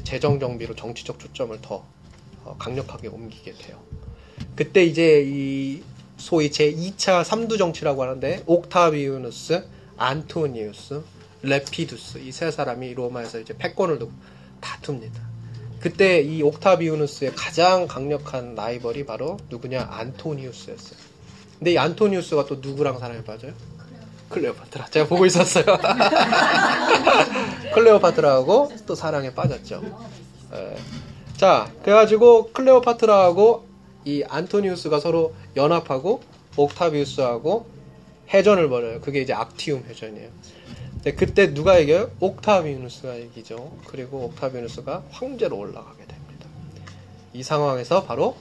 [0.04, 2.01] 재정 정비로 정치적 초점을 더 어,
[2.60, 3.80] 강력하게 옮기게 돼요.
[4.56, 5.82] 그때 이제 이
[6.18, 9.66] 소위 제 2차 3두 정치라고 하는데 옥타비우누스,
[9.98, 11.02] 안토니우스,
[11.44, 14.12] 레피두스 이 세 사람이 로마에서 이제 패권을 두고
[14.60, 15.20] 다툽니다.
[15.80, 21.00] 그때 이 옥타비우누스의 가장 강력한 라이벌이 바로 누구냐 안토니우스였어요.
[21.58, 23.54] 근데 이 안토니우스가 또 누구랑 사랑에 빠져요?
[24.30, 24.86] 클레오파트라.
[24.92, 25.66] 제가 보고 있었어요.
[27.74, 29.82] 클레오파트라하고 또 사랑에 빠졌죠.
[30.54, 30.78] 예.
[31.42, 33.66] 자, 그래가지고 클레오파트라하고
[34.06, 36.22] 이 안토니우스가 서로 연합하고
[36.56, 37.66] 옥타비우스하고
[38.32, 39.02] 해전을 벌여요.
[39.02, 40.30] 그게 이제 악티움 해전이에요.
[40.94, 42.12] 근데 그때 누가 이겨요?
[42.20, 43.76] 옥타비우스가 이기죠.
[43.88, 46.46] 그리고 옥타비우스가 황제로 올라가게 됩니다.
[47.34, 48.38] 이 상황에서 바로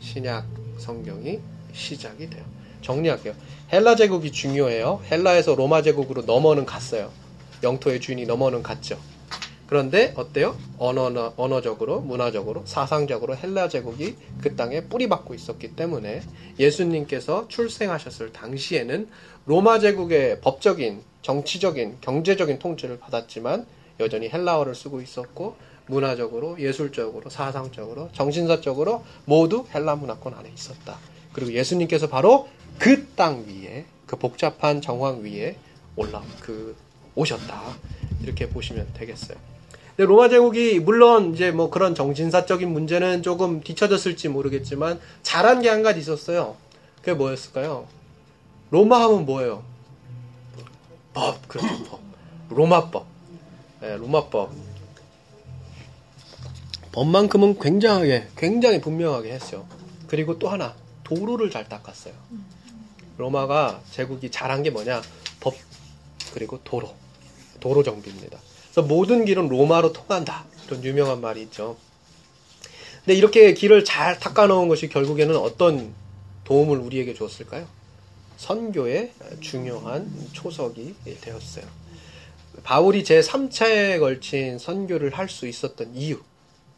[0.00, 0.46] 신약
[0.78, 1.38] 성경이
[1.74, 2.46] 시작이 돼요.
[2.80, 3.34] 정리할게요.
[3.74, 5.02] 헬라 제국이 중요해요.
[5.10, 7.10] 헬라에서 로마 제국으로 넘어는 갔어요.
[7.62, 8.98] 영토의 주인이 넘어는 갔죠.
[9.70, 10.56] 그런데 어때요?
[10.78, 16.22] 언어, 언어적으로, 문화적으로, 사상적으로 헬라 제국이 그 땅에 뿌리박고 있었기 때문에
[16.58, 19.08] 예수님께서 출생하셨을 당시에는
[19.46, 23.64] 로마 제국의 법적인, 정치적인, 경제적인 통치를 받았지만
[24.00, 25.54] 여전히 헬라어를 쓰고 있었고
[25.86, 30.98] 문화적으로, 예술적으로, 사상적으로, 정신사적으로 모두 헬라 문화권 안에 있었다.
[31.32, 32.48] 그리고 예수님께서 바로
[32.80, 35.54] 그 땅 위에, 그 복잡한 정황 위에
[35.94, 36.74] 올라, 그,
[37.14, 37.76] 오셨다.
[38.20, 39.49] 이렇게 보시면 되겠어요.
[40.04, 46.00] 로마 제국이 물론 이제 뭐 그런 정신사적인 문제는 조금 뒤처졌을지 모르겠지만 잘한 게 한 가지
[46.00, 46.56] 있었어요.
[46.96, 47.86] 그게 뭐였을까요?
[48.70, 49.62] 로마 하면 뭐예요?
[51.12, 52.00] 법, 그렇죠, 법.
[52.50, 53.06] 로마법.
[53.80, 54.52] 네, 로마법.
[56.92, 59.66] 법만큼은 굉장하게, 굉장히 분명하게 했어요.
[60.08, 62.14] 그리고 또 하나, 도로를 잘 닦았어요.
[63.16, 65.02] 로마가 제국이 잘한 게 뭐냐?
[65.40, 65.54] 법,
[66.34, 66.94] 그리고 도로.
[67.60, 68.38] 도로 정비입니다.
[68.70, 70.44] 그래서 모든 길은 로마로 통한다.
[70.66, 71.76] 이런 유명한 말이 있죠.
[73.04, 75.92] 근데 이렇게 길을 잘 닦아놓은 것이 결국에는 어떤
[76.44, 77.66] 도움을 우리에게 줬을까요?
[78.36, 81.64] 선교의 중요한 초석이 되었어요.
[82.62, 86.20] 바울이 제 3차에 걸친 선교를 할 수 있었던 이유,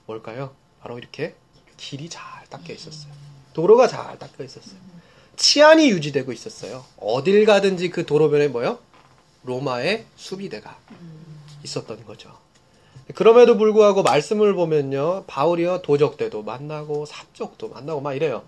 [0.06, 0.54] 뭘까요?
[0.80, 1.34] 바로 이렇게
[1.76, 3.12] 길이 잘 닦여 있었어요.
[3.52, 4.76] 도로가 잘 닦여 있었어요.
[5.36, 6.84] 치안이 유지되고 있었어요.
[6.98, 8.78] 어딜 가든지 그 도로변에 뭐요?
[9.44, 10.78] 로마의 수비대가
[11.64, 12.30] 있었던 거죠.
[13.14, 15.24] 그럼에도 불구하고 말씀을 보면요.
[15.26, 15.82] 바울이요.
[15.82, 18.42] 도적대도 만나고 사적도 만나고 막 이래요.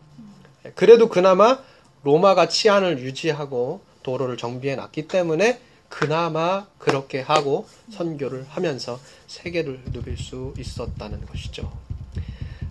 [0.74, 1.58] 그래도 그나마
[2.04, 10.54] 로마가 치안을 유지하고 도로를 정비해 놨기 때문에 그나마 그렇게 하고 선교를 하면서 세계를 누빌 수
[10.58, 11.70] 있었다는 것이죠.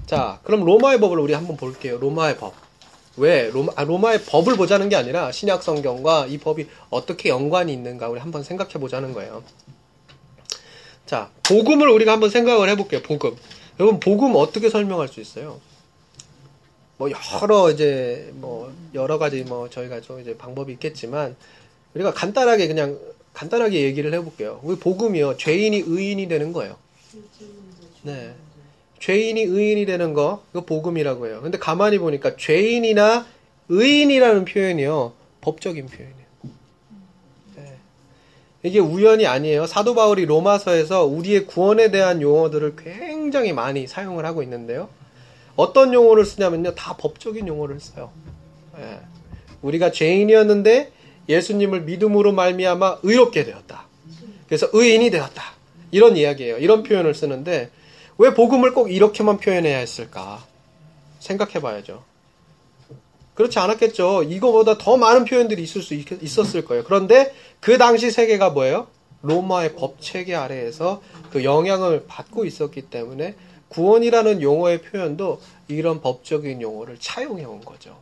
[0.06, 1.98] 자, 그럼 로마의 법을 우리 한번 볼게요.
[1.98, 2.54] 로마의 법.
[3.16, 8.10] 왜 로마, 아, 로마의 법을 보자는 게 아니라 신약 성경과 이 법이 어떻게 연관이 있는가
[8.10, 9.44] 우리 한번 생각해 보자는 거예요.
[11.06, 13.02] 자, 복음을 우리가 한번 생각을 해볼게요.
[13.02, 13.36] 복음.
[13.80, 15.60] 여러분 복음 어떻게 설명할 수 있어요?
[16.98, 17.10] 뭐
[17.42, 21.36] 여러 이제 뭐 여러 가지 뭐 저희가 좀 이제 방법이 있겠지만
[21.94, 23.00] 우리가 간단하게 그냥
[23.34, 24.60] 간단하게 얘기를 해볼게요.
[24.64, 26.78] 우리 복음이요 죄인이 의인이 되는 거예요.
[28.04, 28.34] 네.
[29.00, 31.42] 죄인이 의인이 되는 거, 이거 복음이라고 해요.
[31.44, 33.26] 근데 가만히 보니까 죄인이나
[33.68, 36.23] 의인이라는 표현이요, 법적인 표현이에요.
[38.64, 38.70] 네.
[38.70, 39.68] 이게 우연이 아니에요.
[39.68, 44.90] 사도 바울이 로마서에서 우리의 구원에 대한 용어들을 굉장히 많이 사용을 하고 있는데요.
[45.56, 48.12] 어떤 용어를 쓰냐면요, 다 법적인 용어를 써요.
[48.78, 49.00] 네.
[49.62, 50.92] 우리가 죄인이었는데
[51.30, 53.86] 예수님을 믿음으로 말미암아 의롭게 되었다.
[54.48, 55.44] 그래서 의인이 되었다.
[55.92, 56.58] 이런 이야기예요.
[56.58, 57.70] 이런 표현을 쓰는데
[58.18, 60.44] 왜 복음을 꼭 이렇게만 표현해야 했을까?
[61.20, 62.04] 생각해 봐야죠.
[63.36, 64.24] 그렇지 않았겠죠.
[64.24, 66.84] 이거보다 더 많은 표현들이 있을 수 있, 었을 거예요.
[66.84, 68.88] 그런데 그 당시 세계가 뭐예요?
[69.24, 73.36] 로마의 법 체계 아래에서 그 영향을 받고 있었기 때문에
[73.70, 77.98] 구원이라는 용어의 표현도 이런 법적인 용어를 차용해 온 거죠.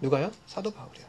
[0.00, 0.30] 누가요?
[0.46, 1.04] 사도 바울이요.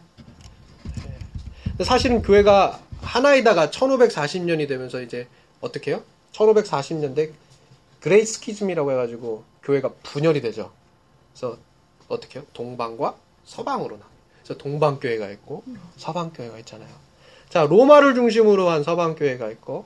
[1.78, 1.84] 네.
[1.84, 5.28] 사실은 교회가 하나이다가 1540년이 되면서 이제
[5.60, 6.04] 어떻게 해요?
[6.34, 7.32] 1540년대
[8.00, 10.72] 그레이스키즘이라고 해가지고 교회가 분열이 되죠.
[11.34, 11.58] 그래서
[12.08, 12.46] 어떻게 해요?
[12.54, 13.16] 동방과
[13.52, 14.06] 서방으로 나.
[14.42, 15.64] 그래서 동방 교회가 있고
[15.98, 16.90] 서방 교회가 있잖아요.
[17.50, 19.86] 자 로마를 중심으로 한 서방 교회가 있고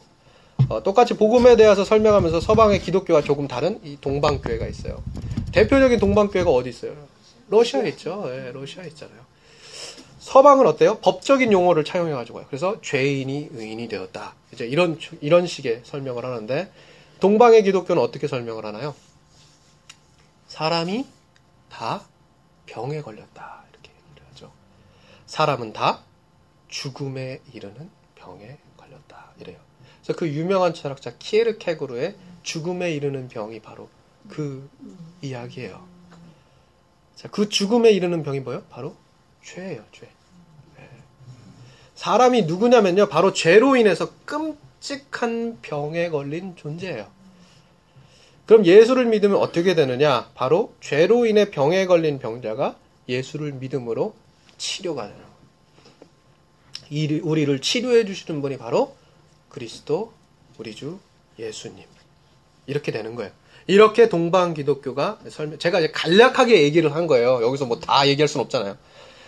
[0.69, 5.01] 어, 똑같이 복음에 대해서 설명하면서 서방의 기독교와 조금 다른 이 동방 교회가 있어요.
[5.51, 6.95] 대표적인 동방 교회가 어디 있어요?
[7.49, 8.25] 러시아에 있죠.
[8.27, 9.19] 예, 러시아에 있잖아요.
[10.19, 10.99] 서방은 어때요?
[10.99, 12.45] 법적인 용어를 차용해 가지고요.
[12.47, 14.35] 그래서 죄인이 의인이 되었다.
[14.53, 16.71] 이제 이런 이런 식의 설명을 하는데
[17.19, 18.93] 동방의 기독교는 어떻게 설명을 하나요?
[20.49, 21.05] 사람이
[21.71, 22.05] 다
[22.65, 23.63] 병에 걸렸다.
[23.71, 24.51] 이렇게 얘기를 하죠.
[25.25, 26.01] 사람은 다
[26.67, 29.31] 죽음에 이르는 병에 걸렸다.
[29.39, 29.57] 이래요.
[30.03, 33.89] 그래서 그 유명한 철학자 키에르케그루의 죽음에 이르는 병이 바로
[34.29, 34.69] 그
[35.21, 35.85] 이야기예요.
[37.15, 38.63] 자, 그 죽음에 이르는 병이 뭐예요?
[38.69, 38.95] 바로
[39.43, 40.09] 죄예요, 죄.
[40.77, 40.89] 네.
[41.95, 47.07] 사람이 누구냐면요, 바로 죄로 인해서 끔 끔찍한 병에 걸린 존재예요.
[48.45, 50.29] 그럼 예수를 믿으면 어떻게 되느냐?
[50.35, 52.75] 바로 죄로 인해 병에 걸린 병자가
[53.09, 54.13] 예수를 믿음으로
[54.57, 55.25] 치료가 되는 거예요.
[57.23, 58.95] 우리를 치료해 주시는 분이 바로
[59.49, 60.13] 그리스도
[60.57, 60.99] 우리 주
[61.39, 61.83] 예수님.
[62.67, 63.31] 이렇게 되는 거예요.
[63.67, 67.41] 이렇게 동방 기독교가 설명, 제가 이제 간략하게 얘기를 한 거예요.
[67.41, 68.77] 여기서 뭐 다 얘기할 수는 없잖아요.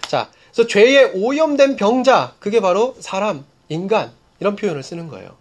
[0.07, 5.35] 자, 그래서 죄에 오염된 병자, 그게 바로 사람, 인간, 이런 표현을 쓰는 거예요.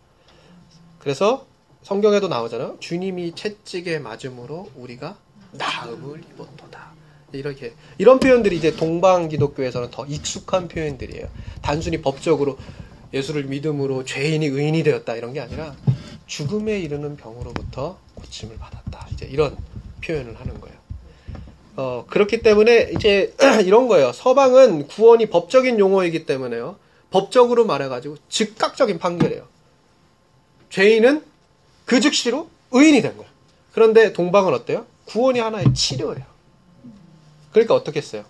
[0.99, 1.46] 그래서
[1.87, 2.79] 성경에도 나오잖아요.
[2.81, 5.17] 주님이 채찍에 맞음으로 우리가
[5.53, 6.91] 나음을 입었도다.
[7.31, 11.29] 이렇게 이런 표현들이 이제 동방 기독교에서는 더 익숙한 표현들이에요.
[11.63, 12.59] 단순히 법적으로
[13.15, 15.77] 예수를 믿음으로 죄인이 의인이 되었다 이런 게 아니라
[16.27, 19.07] 죽음에 이르는 병으로부터 고침을 받았다.
[19.13, 19.57] 이제 이런
[20.05, 20.77] 표현을 하는 거예요.
[21.77, 23.33] 어, 그렇기 때문에 이제
[23.65, 24.11] 이런 거예요.
[24.11, 26.79] 서방은 구원이 법적인 용어이기 때문에요.
[27.13, 29.47] 법적으로 말해가지고 즉각적인 판결이에요.
[30.71, 31.36] 죄인은
[31.87, 33.31] 그 즉시로 의인이 된 거예요.
[33.73, 34.85] 그런데 동방은 어때요?
[35.07, 36.25] 구원이 하나의 치료예요.
[37.53, 38.25] 그러니까 어떻게 했어요?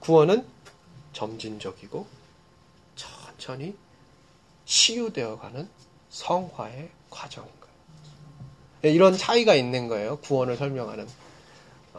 [0.00, 0.44] 구원은
[1.12, 2.06] 점진적이고
[2.96, 3.74] 천천히
[4.64, 5.68] 치유되어가는
[6.10, 7.74] 성화의 과정인 거예요.
[8.82, 10.18] 네, 이런 차이가 있는 거예요.
[10.18, 11.06] 구원을 설명하는
[11.94, 11.98] 어,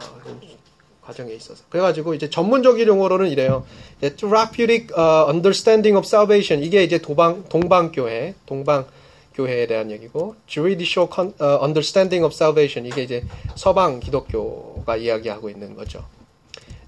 [1.02, 1.64] 과정에 있어서.
[1.70, 3.66] 그래가지고 이제 전문적인 용어로는 이래요.
[4.00, 8.86] therapeutic uh, understanding of salvation 이게 이제 도방 동방교회 동방
[9.38, 11.08] 교회에 대한 얘기고 Juridical
[11.40, 13.24] Understanding of Salvation 이게 이제
[13.54, 16.04] 서방 기독교가 이야기하고 있는 거죠.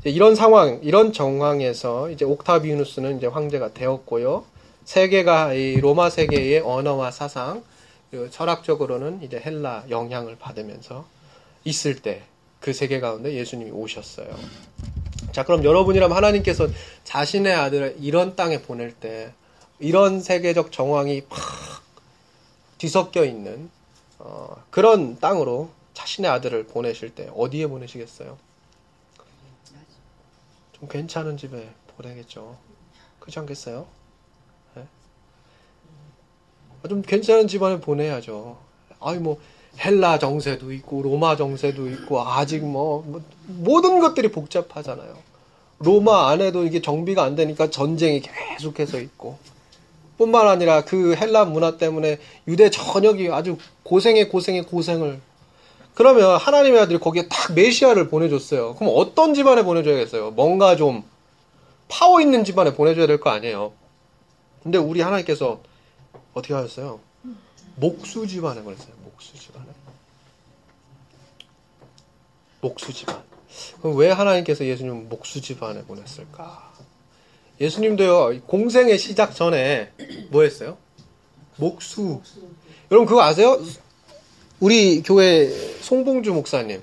[0.04, 4.44] 이런 상황, 이런 정황에서 이제 옥타비누스는 이제 황제가 되었고요.
[4.84, 7.62] 세계가 이 로마 세계의 언어와 사상,
[8.10, 11.06] 그리고 철학적으로는 이제 헬라 영향을 받으면서
[11.64, 12.22] 있을 때
[12.60, 14.28] 그 세계 가운데 예수님이 오셨어요.
[15.32, 16.68] 자, 그럼 여러분이라면 하나님께서
[17.04, 19.32] 자신의 아들을 이런 땅에 보낼 때
[19.78, 21.40] 이런 세계적 정황이 팍
[22.80, 23.70] 뒤섞여 있는
[24.18, 28.38] 어, 그런 땅으로 자신의 아들을 보내실 때 어디에 보내시겠어요?
[30.72, 32.56] 좀 괜찮은 집에 보내겠죠.
[33.18, 33.86] 그렇지 않겠어요?
[34.76, 34.86] 네?
[36.88, 38.56] 좀 괜찮은 집안에 보내야죠.
[38.98, 39.38] 아니 뭐
[39.78, 45.18] 헬라 정세도 있고 로마 정세도 있고 아직 뭐, 뭐 모든 것들이 복잡하잖아요.
[45.80, 49.38] 로마 안에도 이게 정비가 안 되니까 전쟁이 계속해서 있고
[50.20, 55.18] 뿐만 아니라 그 헬라 문화 때문에 유대 전역이 아주 고생의 고생의 고생을
[55.94, 58.74] 그러면 하나님의 아들이 거기에 딱 메시아를 보내줬어요.
[58.74, 60.32] 그럼 어떤 집안에 보내줘야겠어요?
[60.32, 61.04] 뭔가 좀
[61.88, 63.72] 파워 있는 집안에 보내줘야 될 거 아니에요.
[64.62, 65.62] 근데 우리 하나님께서
[66.34, 67.00] 어떻게 하셨어요?
[67.76, 68.92] 목수 집안에 보냈어요.
[69.02, 69.64] 목수 집안에.
[72.60, 73.22] 목수 집안.
[73.80, 76.69] 그럼 왜 하나님께서 예수님 목수 집안에 보냈을까?
[77.60, 79.92] 예수님도요, 공생의 시작 전에
[80.30, 80.78] 뭐 했어요?
[81.56, 82.22] 목수.
[82.90, 83.60] 여러분 그거 아세요?
[84.60, 85.48] 우리 교회
[85.82, 86.82] 송봉주 목사님.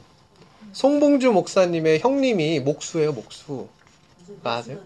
[0.73, 3.67] 송봉주 목사님의 형님이 목수예요, 목수.
[4.43, 4.77] 아세요?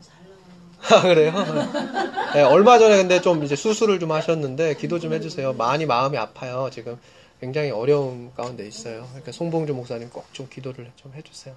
[0.89, 1.33] 아, 그래요?
[2.33, 5.53] 네, 얼마 전에 근데 좀 이제 수술을 좀 하셨는데 기도 좀 해주세요.
[5.53, 6.69] 많이 마음이 아파요.
[6.71, 6.97] 지금
[7.41, 9.05] 굉장히 어려움 가운데 있어요.
[9.09, 11.53] 그러니까 송봉주 목사님 꼭 좀 기도를 좀 해주세요.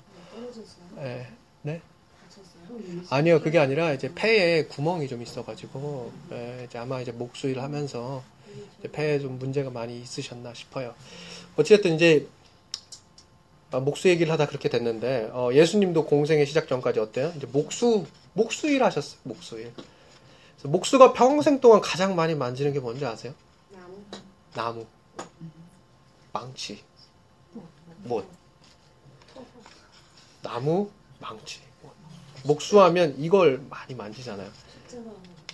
[0.97, 1.29] 네.
[1.63, 1.81] 네?
[3.11, 8.23] 아니요, 그게 아니라 이제 폐에 구멍이 좀 있어가지고 네, 이제 아마 이제 목수일 하면서
[8.79, 10.95] 이제 폐에 좀 문제가 많이 있으셨나 싶어요.
[11.57, 12.29] 어쨌든 이제
[13.71, 17.33] 아, 목수 얘기를 하다 그렇게 됐는데 어, 예수님도 공생의 시작 전까지 어때요?
[17.37, 19.21] 이제 목수 목수일 하셨어요.
[19.25, 19.73] 목수일.
[20.63, 23.35] 목수가 평생 동안 가장 많이 만지는 게 뭔지 아세요?
[23.71, 24.05] 나무.
[24.55, 24.87] 나무.
[26.33, 26.83] 망치.
[28.05, 28.27] 못.
[30.43, 31.61] 나무, 망치.
[32.45, 34.49] 목수하면 이걸 많이 만지잖아요.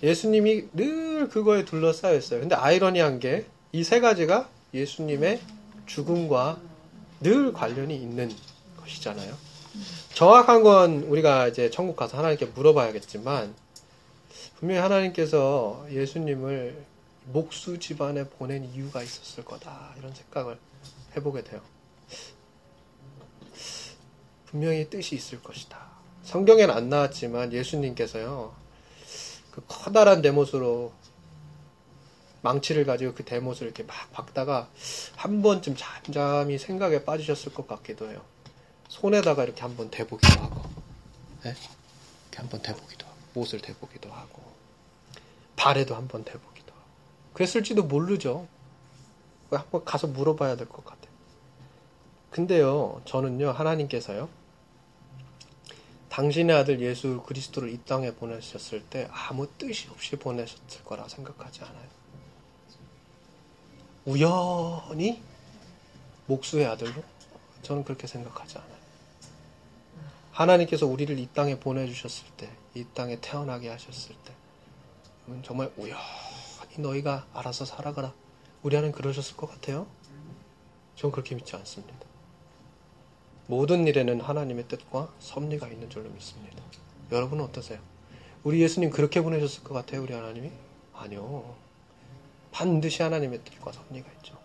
[0.03, 2.39] 예수님이 늘 그거에 둘러싸여 있어요.
[2.39, 5.39] 근데 아이러니한 게 이 세 가지가 예수님의
[5.85, 6.59] 죽음과
[7.21, 8.29] 늘 관련이 있는
[8.77, 9.33] 것이잖아요.
[10.13, 13.55] 정확한 건 우리가 이제 천국 가서 하나님께 물어봐야겠지만
[14.59, 16.85] 분명히 하나님께서 예수님을
[17.27, 20.57] 목수 집안에 보낸 이유가 있었을 거다 이런 생각을
[21.15, 21.61] 해보게 돼요.
[24.47, 25.90] 분명히 뜻이 있을 것이다.
[26.23, 28.53] 성경에는 안 나왔지만 예수님께서요
[29.51, 30.93] 그 커다란 대못으로
[32.41, 34.69] 망치를 가지고 그 대못을 이렇게 막 박다가
[35.15, 38.21] 한 번쯤 잠잠히 생각에 빠지셨을 것 같기도 해요.
[38.87, 40.61] 손에다가 이렇게 한번 대보기도 하고,
[41.43, 41.51] 네?
[41.51, 44.41] 이렇게 한번 대보기도 하고, 못을 대보기도 하고,
[45.55, 46.81] 발에도 한번 대보기도 하고.
[47.33, 48.47] 그랬을지도 모르죠.
[49.51, 51.11] 한번 가서 물어봐야 될 것 같아요.
[52.31, 54.29] 근데요, 저는요, 하나님께서요,
[56.11, 61.87] 당신의 아들 예수 그리스도를 이 땅에 보내셨을 때 아무 뜻이 없이 보내셨을 거라 생각하지 않아요.
[64.03, 65.23] 우연히
[66.25, 67.01] 목수의 아들로
[67.61, 68.81] 저는 그렇게 생각하지 않아요.
[70.33, 74.33] 하나님께서 우리를 이 땅에 보내주셨을 때, 이 땅에 태어나게 하셨을 때,
[75.43, 75.95] 정말 우연히
[76.77, 78.13] 너희가 알아서 살아가라.
[78.63, 79.87] 우리 안에 그러셨을 것 같아요?
[80.95, 82.10] 저는 그렇게 믿지 않습니다.
[83.51, 86.63] 모든 일에는 하나님의 뜻과 섭리가 있는 줄로 믿습니다.
[87.11, 87.79] 여러분은 어떠세요?
[88.45, 90.49] 우리 예수님 그렇게 보내셨을 것 같아요, 우리 하나님이?
[90.93, 91.53] 아니요.
[92.53, 94.37] 반드시 하나님의 뜻과 섭리가 있죠.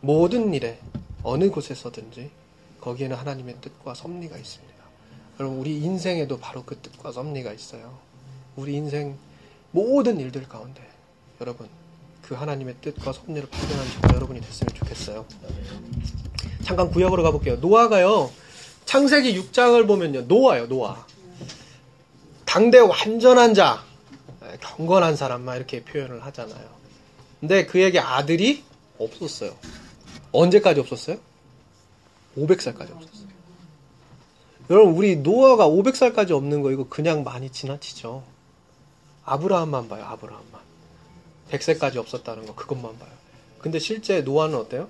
[0.00, 0.80] 모든 일에,
[1.22, 2.32] 어느 곳에서든지
[2.80, 4.74] 거기에는 하나님의 뜻과 섭리가 있습니다.
[5.38, 7.96] 여러분, 우리 인생에도 바로 그 뜻과 섭리가 있어요.
[8.56, 9.16] 우리 인생
[9.70, 10.82] 모든 일들 가운데
[11.40, 11.68] 여러분
[12.22, 15.24] 그 하나님의 뜻과 섭리를 발견하는 저 여러분이 됐으면 좋겠어요.
[16.66, 17.56] 잠깐 구역으로 가볼게요.
[17.60, 18.32] 노아가요.
[18.86, 20.22] 창세기 6장을 보면요.
[20.22, 21.06] 노아요, 노아.
[22.44, 23.84] 당대 완전한 자,
[24.60, 26.68] 경건한 사람만 이렇게 표현을 하잖아요.
[27.38, 28.64] 근데 그에게 아들이
[28.98, 29.54] 없었어요.
[30.32, 31.18] 언제까지 없었어요?
[32.36, 33.28] 500살까지 없었어요.
[34.68, 38.24] 여러분, 우리 노아가 500살까지 없는 거 이거 그냥 많이 지나치죠.
[39.24, 40.60] 아브라함만 봐요, 아브라함만.
[41.52, 43.10] 100세까지 없었다는 거, 그것만 봐요.
[43.60, 44.88] 근데 실제 노아는 어때요?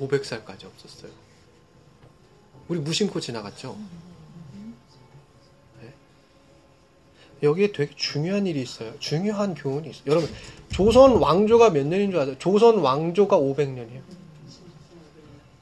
[0.00, 1.10] 500살까지 없었어요.
[2.68, 3.76] 우리 무심코 지나갔죠?
[5.80, 5.92] 네.
[7.42, 8.92] 여기에 되게 중요한 일이 있어요.
[8.98, 10.02] 중요한 교훈이 있어요.
[10.06, 10.30] 여러분,
[10.70, 12.36] 조선 왕조가 몇 년인 줄 아세요?
[12.38, 14.00] 조선 왕조가 500년이에요.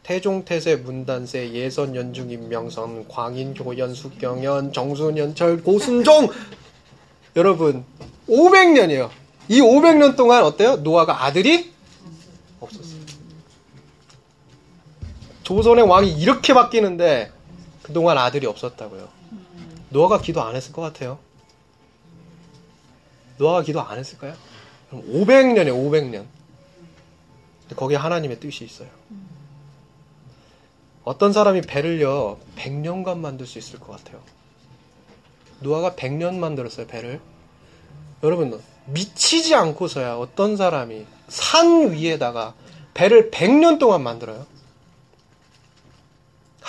[0.03, 6.29] 태종, 태세, 문단세, 예선, 연중, 임명선, 광인, 교연, 숙경연, 정순, 연철, 고순종!
[7.37, 7.85] 여러분,
[8.29, 9.09] 500년이에요.
[9.49, 10.77] 이 500년 동안 어때요?
[10.77, 11.73] 노아가 아들이
[12.59, 12.90] 없었어요.
[15.51, 17.33] 조선의 왕이 이렇게 바뀌는데
[17.83, 19.09] 그동안 아들이 없었다고요.
[19.89, 21.19] 노아가 기도 안 했을 것 같아요.
[23.37, 24.35] 노아가 기도 안 했을까요?
[24.93, 26.27] 500년에 500년.
[27.75, 28.89] 거기에 하나님의 뜻이 있어요.
[31.03, 34.21] 어떤 사람이 배를요, 100년간 만들 수 있을 것 같아요.
[35.59, 37.21] 노아가 100년 만들었어요, 배를.
[38.23, 42.55] 여러분, 미치지 않고서야 어떤 사람이 산 위에다가
[42.95, 44.47] 배를 100년 동안 만들어요.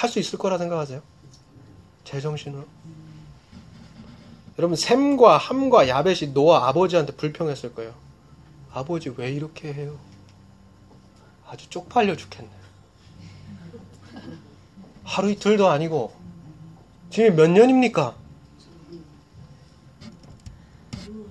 [0.01, 0.99] 할 수 있을 거라 생각하세요?
[2.05, 2.65] 제정신으로?
[4.57, 7.93] 여러분, 샘과 함과 야벳이 노아 아버지한테 불평했을 거예요.
[8.73, 9.99] 아버지 왜 이렇게 해요?
[11.47, 12.49] 아주 쪽팔려 죽겠네.
[15.03, 16.13] 하루 이틀도 아니고
[17.11, 18.15] 지금 몇 년입니까?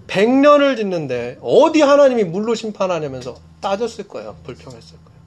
[0.06, 4.36] 100년을 짓는데 어디 하나님이 물로 심판하냐면서 따졌을 거예요.
[4.44, 5.20] 불평했을 거예요.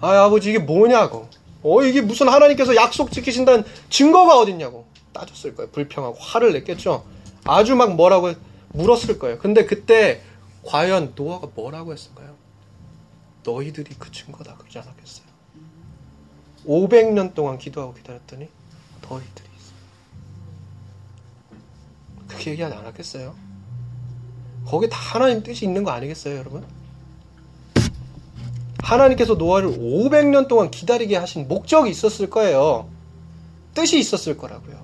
[0.00, 1.28] 아, 아버지 이게 뭐냐고.
[1.62, 4.86] 어, 이게 무슨 하나님께서 약속 지키신다는 증거가 어딨냐고.
[5.12, 5.70] 따졌을 거예요.
[5.70, 7.04] 불평하고 화를 냈겠죠.
[7.44, 8.32] 아주 막 뭐라고
[8.70, 9.38] 물었을 거예요.
[9.38, 10.22] 근데 그때
[10.64, 12.34] 과연 노아가 뭐라고 했을까요?
[13.44, 15.26] 너희들이 그 증거다 그러지 않았겠어요?
[16.66, 18.48] 500년 동안 기도하고 기다렸더니
[19.08, 19.48] 너희들이.
[22.28, 23.34] 그렇게 얘기 하지 않았겠어요?
[24.66, 26.64] 거기에 다 하나님 뜻이 있는 거 아니겠어요, 여러분?
[28.82, 32.88] 하나님께서 노아를 500년 동안 기다리게 하신 목적이 있었을 거예요.
[33.74, 34.82] 뜻이 있었을 거라고요.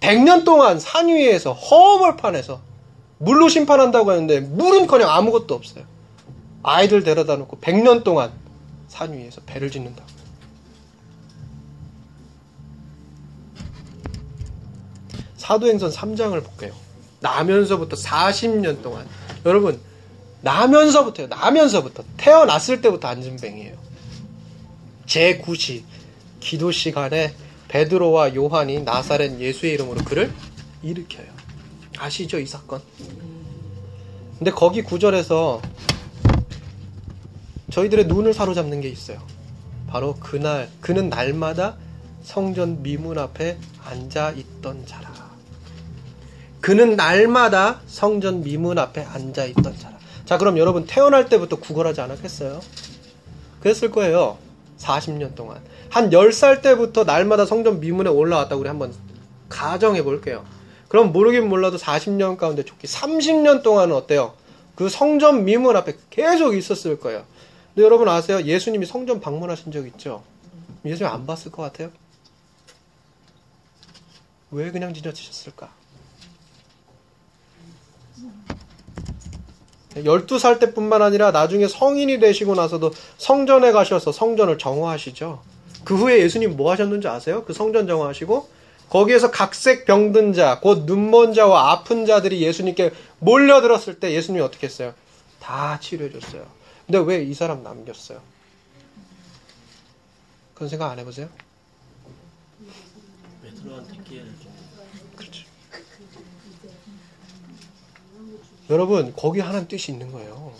[0.00, 2.60] 100년 동안 산 위에서 허벌판에서
[3.18, 5.84] 물로 심판한다고 하는데 물은커녕 아무것도 없어요.
[6.62, 8.32] 아이들 데려다 놓고 100년 동안
[8.88, 10.08] 산 위에서 배를 짓는다고.
[15.36, 16.74] 사도행전 3장을 볼게요.
[17.20, 19.06] 나면서부터 40년 동안
[19.46, 19.80] 여러분
[20.44, 21.28] 나면서부터요.
[21.28, 23.74] 나면서부터 태어났을 때부터 안진뱅이에요.
[25.06, 25.82] 제9시
[26.40, 27.34] 기도 시간에
[27.68, 30.32] 베드로와 요한이 나사렛 예수의 이름으로 그를
[30.82, 31.26] 일으켜요.
[31.98, 32.82] 아시죠 이 사건?
[34.38, 35.62] 근데 거기 구절에서
[37.70, 39.18] 저희들의 눈을 사로잡는 게 있어요.
[39.88, 41.76] 바로 그날 그는 날마다
[42.22, 45.12] 성전 미문 앞에 앉아 있던 자라.
[46.60, 49.94] 그는 날마다 성전 미문 앞에 앉아 있던 자라.
[50.24, 52.60] 자, 그럼 여러분 태어날 때부터 구걸하지 않았겠어요?
[53.60, 54.38] 그랬을 거예요.
[54.78, 55.62] 40년 동안.
[55.90, 58.92] 한 10살 때부터 날마다 성전 미문에 올라왔다고 우리 한번
[59.48, 60.44] 가정해 볼게요.
[60.88, 64.34] 그럼 모르긴 몰라도 40년 가운데 좋게 30년 동안은 어때요?
[64.74, 67.24] 그 성전 미문 앞에 계속 있었을 거예요.
[67.74, 68.42] 근데 여러분 아세요?
[68.42, 70.22] 예수님이 성전 방문하신 적 있죠?
[70.84, 71.90] 예수님 안 봤을 것 같아요?
[74.50, 75.70] 왜 그냥 지나치셨을까?
[79.96, 85.42] 12살 때뿐만 아니라 나중에 성인이 되시고 나서도 성전에 가셔서 성전을 정화하시죠.
[85.84, 87.44] 그 후에 예수님 뭐 하셨는지 아세요?
[87.44, 88.48] 그 성전 정화하시고
[88.88, 94.94] 거기에서 각색 병든 자, 곧 눈먼 자와 아픈 자들이 예수님께 몰려들었을 때 예수님이 어떻게 했어요?
[95.40, 96.46] 다 치료해 줬어요.
[96.86, 98.20] 근데 왜 이 사람 남겼어요?
[100.54, 101.28] 그런 생각 안 해보세요?
[103.42, 104.48] 베드로한테 기회를 줘.
[105.16, 105.44] 그렇죠.
[108.70, 110.52] 여러분, 거기 하나님 뜻이 있는 거예요.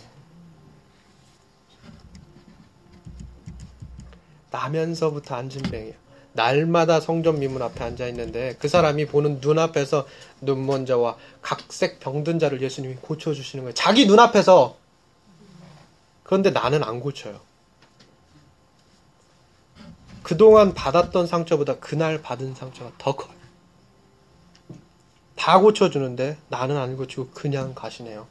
[4.51, 5.95] 나면서부터 앉은뱅이야.
[6.35, 10.07] 날마다 성전 미문 앞에 앉아 있는데 그 사람이 보는 눈앞에서
[10.41, 13.75] 눈먼 자와 각색 병든 자를 예수님이 고쳐 주시는 거예요.
[13.75, 14.77] 자기 눈앞에서.
[16.25, 17.41] 그런데 나는 안 고쳐요.
[20.23, 23.34] 그동안 받았던 상처보다 그날 받은 상처가 더 커요.
[25.45, 28.27] 다 고쳐주는데 나는 안 고치고 그냥 가시네요.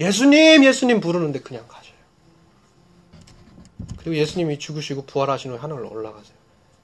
[0.00, 1.94] 예수님, 예수님 부르는데 그냥 가셔요.
[3.98, 6.36] 그리고 예수님이 죽으시고 부활하신 후에 하늘로 올라가세요.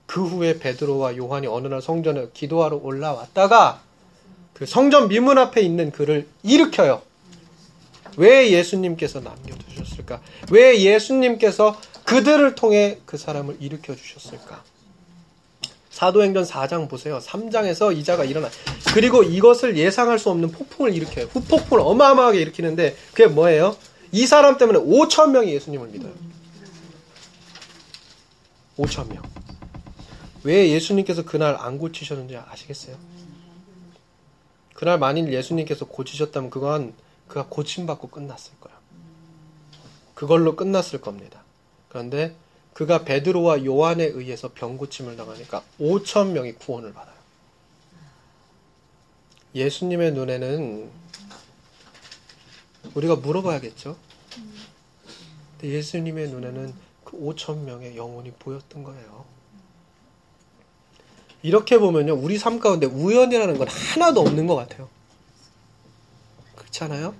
[0.06, 3.82] 그 후에 베드로와 요한이 어느 날 성전에 기도하러 올라왔다가
[4.52, 7.02] 그 성전 미문 앞에 있는 그를 일으켜요.
[8.16, 10.20] 왜 예수님께서 남겨두셨을까?
[10.52, 14.62] 왜 예수님께서 그들을 통해 그 사람을 일으켜 주셨을까?
[15.94, 17.20] 사도행전 4장 보세요.
[17.20, 18.48] 3장에서 이자가 일어나.
[18.94, 21.26] 그리고 이것을 예상할 수 없는 폭풍을 일으켜요.
[21.26, 23.76] 후폭풍을 어마어마하게 일으키는데 그게 뭐예요?
[24.10, 26.12] 이 사람 때문에 5천 명이 예수님을 믿어요.
[28.76, 29.22] 5천 명.
[30.42, 32.96] 왜 예수님께서 그날 안 고치셨는지 아시겠어요?
[34.74, 36.92] 그날 만일 예수님께서 고치셨다면 그건
[37.28, 38.76] 그가 고침받고 끝났을 거예요.
[40.14, 41.44] 그걸로 끝났을 겁니다.
[41.88, 42.34] 그런데
[42.74, 47.14] 그가 베드로와 요한에 의해서 병고침을 당하니까 5천 명이 구원을 받아요.
[49.54, 50.90] 예수님의 눈에는
[52.94, 53.96] 우리가 물어봐야겠죠.
[55.52, 59.24] 근데 예수님의 눈에는 그 5천 명의 영혼이 보였던 거예요.
[61.42, 64.88] 이렇게 보면요, 우리 삶 가운데 우연이라는 건 하나도 없는 것 같아요.
[66.56, 67.14] 그렇지 않아요?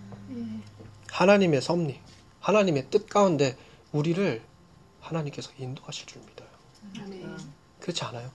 [1.11, 2.01] 하나님의 섭리,
[2.41, 3.57] 하나님의 뜻 가운데
[3.93, 4.43] 우리를
[5.05, 6.49] 하나님께서 인도하실 줄 믿어요.
[7.81, 8.31] 그렇지 않아요?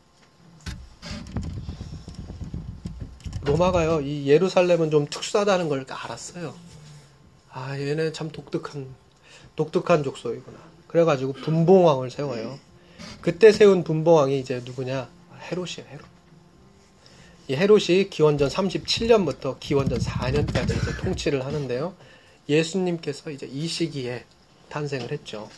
[3.42, 6.54] 로마가요, 이 예루살렘은 좀 특수하다는 걸 알았어요.
[7.52, 8.88] 아, 얘네 참 독특한,
[9.56, 10.58] 독특한 족속이구나.
[10.88, 12.60] 그래가지고 분봉왕을 세워요.
[13.22, 15.10] 그때 세운 분봉왕이 이제 누구냐?
[15.52, 16.06] 헤롯이에요, 헤롯.
[17.48, 21.96] 이 헤롯이 기원전 37년부터 기원전 4년까지 이제 통치를 하는데요.
[22.48, 24.26] 예수님께서 이제 이 시기에
[24.70, 25.50] 탄생을 했죠.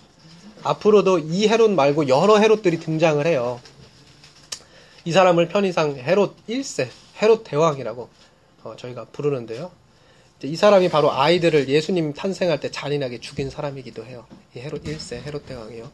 [0.64, 3.59] 앞으로도 이 헤롯 말고 여러 헤롯들이 등장을 해요.
[5.03, 6.88] 이 사람을 편의상 헤롯 1세,
[7.22, 8.09] 헤롯 대왕이라고
[8.64, 9.72] 어, 저희가 부르는데요.
[10.43, 14.26] 이 사람이 바로 아이들을 예수님 탄생할 때 잔인하게 죽인 사람이기도 해요.
[14.55, 15.91] 이 헤롯 1세, 헤롯 대왕이요.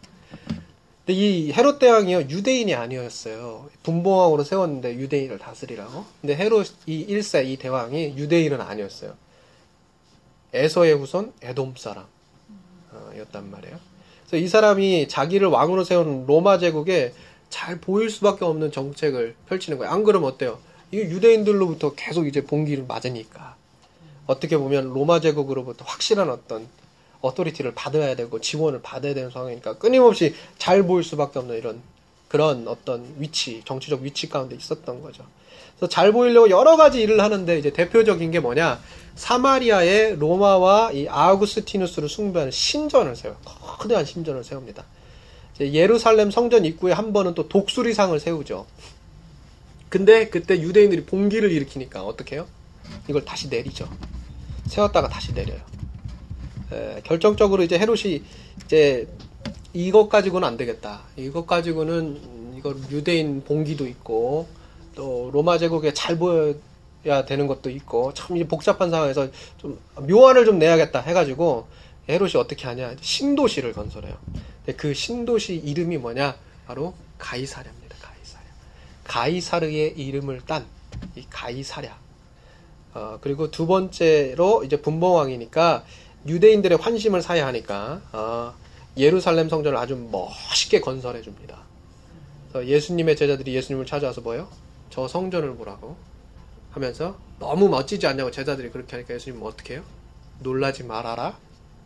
[1.05, 3.69] 근데 이 헤롯 대왕이요, 유대인이 아니었어요.
[3.83, 6.05] 분봉왕으로 세웠는데 유대인을 다스리라고.
[6.21, 9.15] 근데 헤롯 이 1세, 이 대왕이 유대인은 아니었어요.
[10.53, 12.05] 에서의 후손, 에돔 사람.
[12.91, 13.79] 어, 였단 말이에요.
[14.27, 17.13] 그래서 이 사람이 자기를 왕으로 세운 로마 제국에
[17.49, 19.91] 잘 보일 수밖에 없는 정책을 펼치는 거예요.
[19.91, 20.59] 안 그러면 어때요?
[20.91, 23.55] 이게 유대인들로부터 계속 이제 봉기를 맞으니까.
[24.25, 26.67] 어떻게 보면 로마 제국으로부터 확실한 어떤
[27.21, 31.81] authority를 받아야 되고 지원을 받아야 되는 상황이니까 끊임없이 잘 보일 수밖에 없는 이런
[32.27, 35.23] 그런 어떤 위치, 정치적 위치 가운데 있었던 거죠.
[35.77, 38.81] 그래서 잘 보이려고 여러 가지 일을 하는데 이제 대표적인 게 뭐냐?
[39.15, 43.37] 사마리아에 로마와 이 아우구스티누스를 숭배하는 신전을 세워요.
[43.77, 44.83] 거대한 신전을 세웁니다.
[45.59, 48.65] 예루살렘 성전 입구에 한 번은 또 독수리상을 세우죠.
[49.89, 52.47] 근데 그때 유대인들이 봉기를 일으키니까 어떻게 해요?
[53.07, 53.89] 이걸 다시 내리죠.
[54.67, 55.59] 세웠다가 다시 내려요.
[56.71, 58.21] 에, 결정적으로 이제 헤롯이
[58.65, 59.07] 이제
[59.73, 61.01] 이것 가지고는 안 되겠다.
[61.15, 64.47] 이것 가지고는 이거 유대인 봉기도 있고
[64.95, 70.99] 또 로마 제국에 잘 보여야 되는 것도 있고 참 복잡한 상황에서 좀 묘안을 좀 내야겠다
[71.01, 71.67] 해가지고
[72.09, 74.17] 헤롯이 어떻게 하냐 신도시를 건설해요.
[74.75, 76.35] 그 신도시 이름이 뭐냐
[76.65, 77.97] 바로 가이사랴입니다.
[77.97, 78.45] 가이사랴.
[79.05, 80.77] 가이사르의 이름을 딴
[81.15, 81.97] 이 가이사랴.
[82.93, 85.85] 어, 그리고 두 번째로 이제 분봉왕이니까
[86.25, 88.53] 유대인들의 환심을 사야 하니까 어,
[88.97, 91.59] 예루살렘 성전을 아주 멋있게 건설해 줍니다.
[92.55, 94.49] 예수님의 제자들이 예수님을 찾아와서 뭐요?
[94.89, 95.95] 저 성전을 보라고
[96.71, 99.83] 하면서 너무 멋지지 않냐고 제자들이 그렇게 하니까 예수님은 어떻게 해요?
[100.39, 101.37] 놀라지 말아라.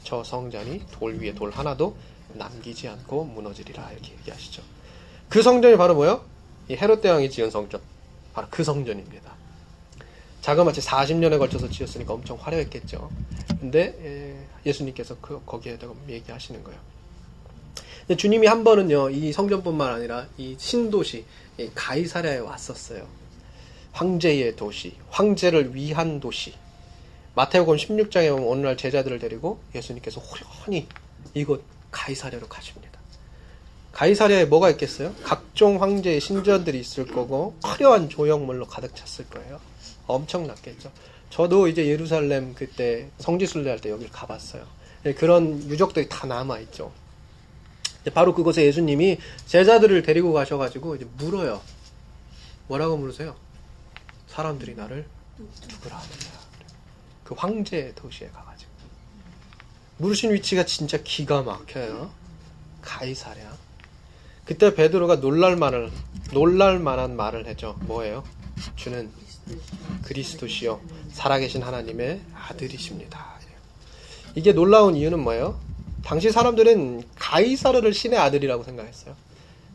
[0.03, 1.95] 저 성전이 돌 위에 돌 하나도
[2.33, 4.63] 남기지 않고 무너지리라 이렇게 얘기하시죠.
[5.29, 6.23] 그 성전이 바로 뭐요?
[6.69, 7.81] 이 헤롯 대왕이 지은 성전.
[8.33, 9.31] 바로 그 성전입니다.
[10.41, 13.09] 자그마치 40년에 걸쳐서 지었으니까 엄청 화려했겠죠.
[13.59, 16.79] 근데 예, 예수님께서 그 거기에다가 얘기하시는 거예요.
[18.17, 21.25] 주님이 한 번은요 이 성전뿐만 아니라 이 신도시
[21.59, 23.07] 이 가이사랴에 왔었어요.
[23.93, 26.53] 황제의 도시, 황제를 위한 도시.
[27.35, 30.87] 마태복음 16장에 보면 오늘날 제자들을 데리고 예수님께서 호련히
[31.33, 32.99] 이곳 가이사랴로 가십니다.
[33.93, 35.13] 가이사랴에 뭐가 있겠어요?
[35.23, 39.59] 각종 황제의 신전들이 있을 거고 화려한 조형물로 가득 찼을 거예요.
[40.07, 40.91] 엄청났겠죠.
[41.29, 44.65] 저도 이제 예루살렘 그때 성지순례 할 때 여기를 가봤어요.
[45.03, 46.91] 네, 그런 유적들이 다 남아 있죠.
[48.13, 51.61] 바로 그곳에 예수님이 제자들을 데리고 가셔가지고 이제 물어요.
[52.67, 53.35] 뭐라고 물으세요?
[54.27, 55.05] 사람들이 나를
[55.37, 56.40] 누구라 하느냐.
[57.31, 58.69] 그 황제 도시에 가가지고.
[59.99, 62.11] 물으신 위치가 진짜 기가 막혀요.
[62.81, 63.55] 가이사랴.
[64.43, 65.93] 그때 베드로가 놀랄만을,
[66.33, 67.77] 놀랄만한 말을 했죠.
[67.83, 68.25] 뭐예요?
[68.75, 69.09] 주는
[70.03, 70.81] 그리스도시요
[71.13, 73.39] 살아계신 하나님의 아들이십니다.
[74.35, 75.57] 이게 놀라운 이유는 뭐예요?
[76.03, 79.15] 당시 사람들은 가이사르를 신의 아들이라고 생각했어요.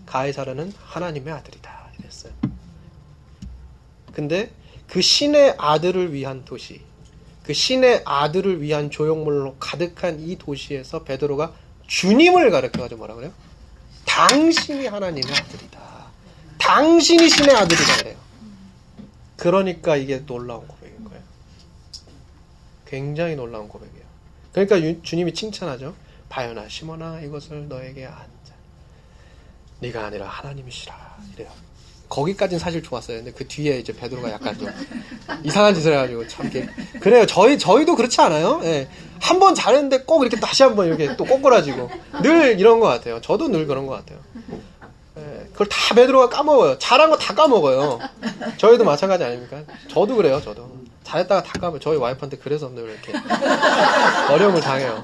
[0.04, 1.90] 가이사르는 하나님의 아들이다.
[2.00, 2.34] 이랬어요.
[4.12, 4.52] 근데
[4.88, 6.82] 그 신의 아들을 위한 도시,
[7.46, 11.54] 그 신의 아들을 위한 조형물로 가득한 이 도시에서 베드로가
[11.86, 13.32] 주님을 가르쳐가지고 뭐라 그래요?
[14.04, 16.06] 당신이 하나님의 아들이다.
[16.58, 18.16] 당신이 신의 아들이다 그래요.
[19.36, 21.22] 그러니까 이게 놀라운 고백인 거예요.
[22.86, 24.04] 굉장히 놀라운 고백이에요.
[24.52, 25.94] 그러니까 유, 주님이 칭찬하죠.
[26.28, 28.54] 바요나 시모나 이것을 너에게 앉아.
[29.80, 31.18] 네가 아니라 하나님이시라.
[31.34, 31.52] 이래요.
[32.08, 33.18] 거기까지는 사실 좋았어요.
[33.18, 34.68] 근데 그 뒤에 이제 베드로가 약간 좀
[35.42, 36.68] 이상한 짓을 해가지고 참 이렇게
[37.00, 37.26] 그래요.
[37.26, 38.60] 저희 저희도 그렇지 않아요?
[38.64, 38.88] 예.
[39.20, 41.90] 한 번 잘했는데 꼭 이렇게 다시 한 번 이렇게 또 꼬꾸라지고
[42.22, 43.20] 늘 이런 것 같아요.
[43.20, 44.18] 저도 늘 그런 것 같아요.
[45.52, 46.78] 그걸 다 베드로가 까먹어요.
[46.78, 47.98] 잘한 거 다 까먹어요.
[48.58, 49.62] 저희도 마찬가지 아닙니까?
[49.88, 50.70] 저도 그래요, 저도.
[51.02, 51.80] 잘했다가 다 까먹어요.
[51.80, 53.12] 저희 와이프한테 그래서 늘 이렇게
[54.30, 55.02] 어려움을 당해요.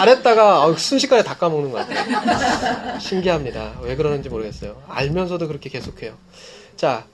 [0.00, 2.98] 잘했다가 순식간에 다 까먹는 것 같아요.
[2.98, 3.78] 신기합니다.
[3.82, 4.82] 왜 그러는지 모르겠어요.
[4.88, 6.16] 알면서도 그렇게 계속해요.
[6.76, 7.06] 자,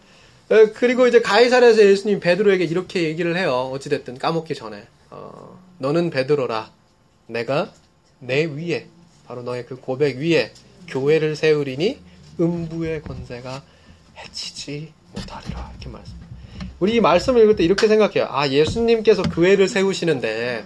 [0.48, 3.70] 어, 그리고 이제 가이사에서 예수님 베드로에게 이렇게 얘기를 해요.
[3.72, 4.84] 어찌됐든 까먹기 전에.
[5.10, 6.70] 어, 너는 베드로라.
[7.26, 7.72] 내가
[8.20, 8.86] 내 위에,
[9.26, 10.52] 바로 너의 그 고백 위에
[10.86, 11.98] 교회를 세우리니
[12.38, 13.62] 음부의 권세가
[14.16, 16.14] 해치지 못하리라 이렇게 말씀.
[16.78, 18.28] 우리 이 말씀을 읽을 때 이렇게 생각해요.
[18.30, 20.64] 아 예수님께서 교회를 세우시는데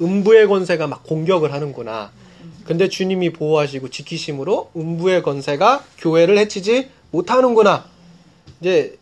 [0.00, 2.10] 음부의 권세가 막 공격을 하는구나.
[2.64, 7.86] 근데 주님이 보호하시고 지키심으로 음부의 권세가 교회를 해치지 못하는구나.
[8.60, 8.98] 이제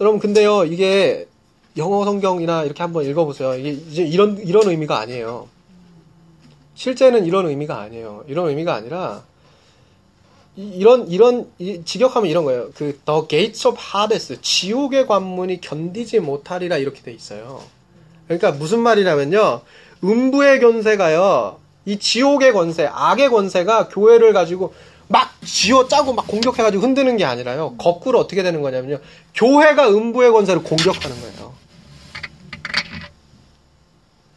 [0.00, 1.28] 여러분 근데요 이게
[1.76, 3.54] 영어 성경이나 이렇게 한번 읽어보세요.
[3.54, 5.48] 이게 이제 이런 이런 의미가 아니에요.
[6.74, 8.24] 실제는 이런 의미가 아니에요.
[8.28, 9.22] 이런 의미가 아니라
[10.56, 11.50] 이런 이런
[11.84, 12.70] 직역하면 이런 거예요.
[12.74, 17.62] 그 The Gates of Hades 지옥의 관문이 견디지 못하리라 이렇게 돼 있어요.
[18.26, 19.62] 그러니까 무슨 말이냐면요.
[20.04, 21.58] 음부의 권세가요.
[21.84, 24.74] 이 지옥의 권세, 악의 권세가 교회를 가지고
[25.08, 27.74] 막 지어 짜고 막 공격해가지고 흔드는 게 아니라요.
[27.76, 28.98] 거꾸로 어떻게 되는 거냐면요.
[29.34, 31.52] 교회가 음부의 권세를 공격하는 거예요.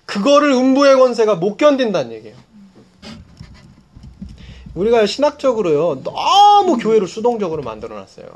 [0.05, 2.35] 그거를 음부의 권세가 못 견딘다는 얘기예요.
[4.75, 8.27] 우리가 신학적으로요, 너무 교회를 수동적으로 만들어 놨어요.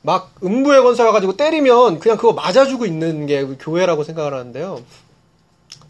[0.00, 4.82] 막 음부의 권세가 가지고 때리면 그냥 그거 맞아주고 있는 게 교회라고 생각을 하는데요.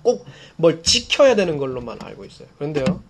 [0.05, 0.25] 꼭
[0.57, 2.47] 뭘 지켜야 되는 걸로만 알고 있어요.
[2.59, 3.03] 그런데요,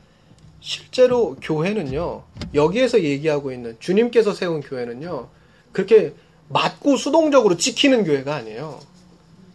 [0.61, 2.23] 실제로 교회는요,
[2.55, 5.29] 여기에서 얘기하고 있는 주님께서 세운 교회는요,
[5.73, 6.15] 그렇게
[6.49, 8.81] 맞고 수동적으로 지키는 교회가 아니에요.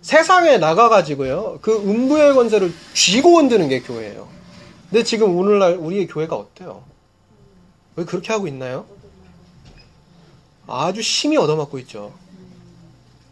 [0.02, 4.28] 세상에 나가가지고요, 그 음부의 권세를 쥐고 흔드는 게 교회예요.
[4.90, 6.84] 근데 지금 오늘날 우리의 교회가 어때요?
[7.96, 8.86] 왜 그렇게 하고 있나요?
[10.68, 12.14] 아주 심히 얻어맞고 있죠.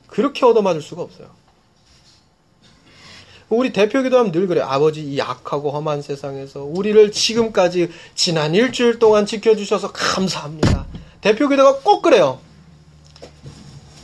[0.08, 1.37] 그렇게 얻어맞을 수가 없어요.
[3.50, 4.62] 우리 대표기도 하면 늘 그래.
[4.62, 10.86] 아버지 이 약하고 험한 세상에서 우리를 지금까지 지난 일주일 동안 지켜주셔서 감사합니다.
[11.22, 12.40] 대표기도가 꼭 그래요.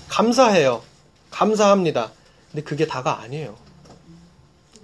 [0.07, 0.81] 감사해요.
[1.29, 2.11] 감사합니다.
[2.51, 3.57] 근데 그게 다가 아니에요.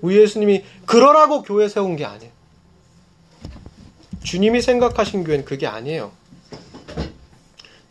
[0.02, 2.32] 우리 예수님이 그러라고 교회 세운 게 아니에요.
[4.24, 6.12] 주님이 생각하신 교회는 그게 아니에요.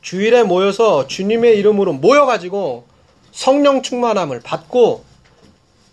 [0.03, 2.87] 주일에 모여서 주님의 이름으로 모여가지고
[3.33, 5.08] 성령 충만함을 받고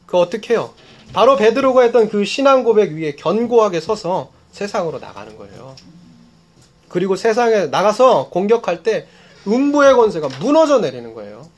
[0.06, 0.74] 그 어떻게 해요?
[1.14, 5.76] 바로 베드로가 했던 그 신앙 고백 위에 견고하게 서서 세상으로 나가는 거예요.
[6.89, 9.08] 그리고 세상에 나가서 공격할 때
[9.47, 11.49] 음부의 권세가 무너져 내리는 거예요.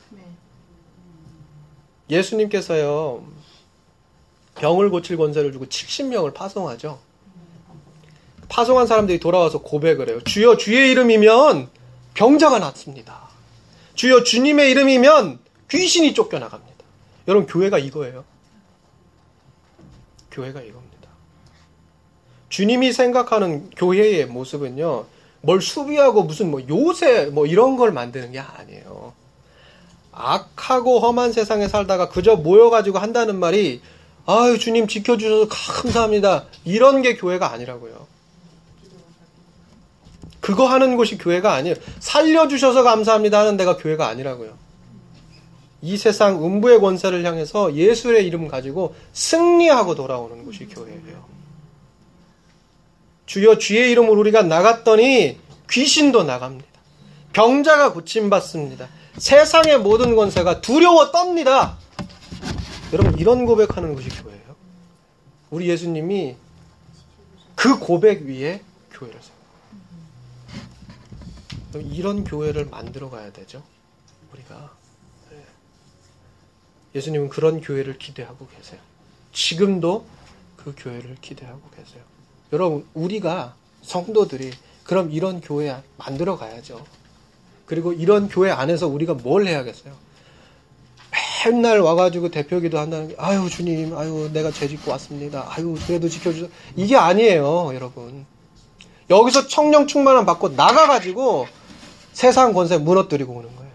[2.09, 3.23] 예수님께서요,
[4.55, 6.99] 병을 고칠 권세를 주고 70명을 파송하죠.
[8.49, 10.21] 파송한 사람들이 돌아와서 고백을 해요.
[10.23, 11.69] 주여 주의 이름이면
[12.13, 13.27] 병자가 낫습니다.
[13.95, 15.39] 주여 주님의 이름이면
[15.69, 16.77] 귀신이 쫓겨나갑니다.
[17.27, 18.23] 여러분 교회가 이거예요.
[20.37, 21.09] 교회가 이겁니다.
[22.49, 25.05] 주님이 생각하는 교회의 모습은요.
[25.41, 29.13] 뭘 수비하고 무슨 뭐 요새 뭐 이런 걸 만드는 게 아니에요.
[30.11, 33.81] 악하고 험한 세상에 살다가 그저 모여가지고 한다는 말이
[34.25, 36.45] 아유 주님 지켜주셔서 감사합니다.
[36.65, 38.07] 이런 게 교회가 아니라고요.
[40.39, 41.75] 그거 하는 곳이 교회가 아니에요.
[41.99, 44.66] 살려주셔서 감사합니다 하는 데가 교회가 아니라고요.
[45.81, 51.25] 이 세상 음부의 권세를 향해서 예수의 이름 가지고 승리하고 돌아오는 곳이 교회예요.
[53.25, 55.37] 주여 주의 이름으로 우리가 나갔더니
[55.69, 56.67] 귀신도 나갑니다.
[57.33, 58.87] 병자가 고침받습니다.
[59.17, 61.75] 세상의 모든 권세가 두려워 떱니다.
[62.93, 64.55] 여러분 이런 고백하는 것이 교회예요.
[65.49, 66.35] 우리 예수님이
[67.55, 68.61] 그 고백 위에
[68.91, 69.37] 교회를 세요.
[71.91, 73.61] 이런 교회를 만들어 가야 되죠.
[74.33, 74.76] 우리가.
[76.91, 76.99] 네.
[76.99, 78.79] 예수님은 그런 교회를 기대하고 계세요.
[79.33, 80.05] 지금도
[80.55, 82.01] 그 교회를 기대하고 계세요.
[82.53, 84.51] 여러분, 우리가 성도들이
[84.83, 86.83] 그럼 이런 교회 만들어 가야죠.
[87.65, 89.93] 그리고 이런 교회 안에서 우리가 뭘 해야겠어요?
[91.45, 95.45] 맨날 와가지고 대표기도 한다는 게, 아유, 주님, 아유, 내가 죄 짓고 왔습니다.
[95.49, 96.49] 아유, 그래도 지켜주세요.
[96.75, 98.25] 이게 아니에요, 여러분.
[99.09, 101.47] 여기서 청령 충만함 받고 나가가지고
[102.11, 103.71] 세상 권세 무너뜨리고 오는 거예요.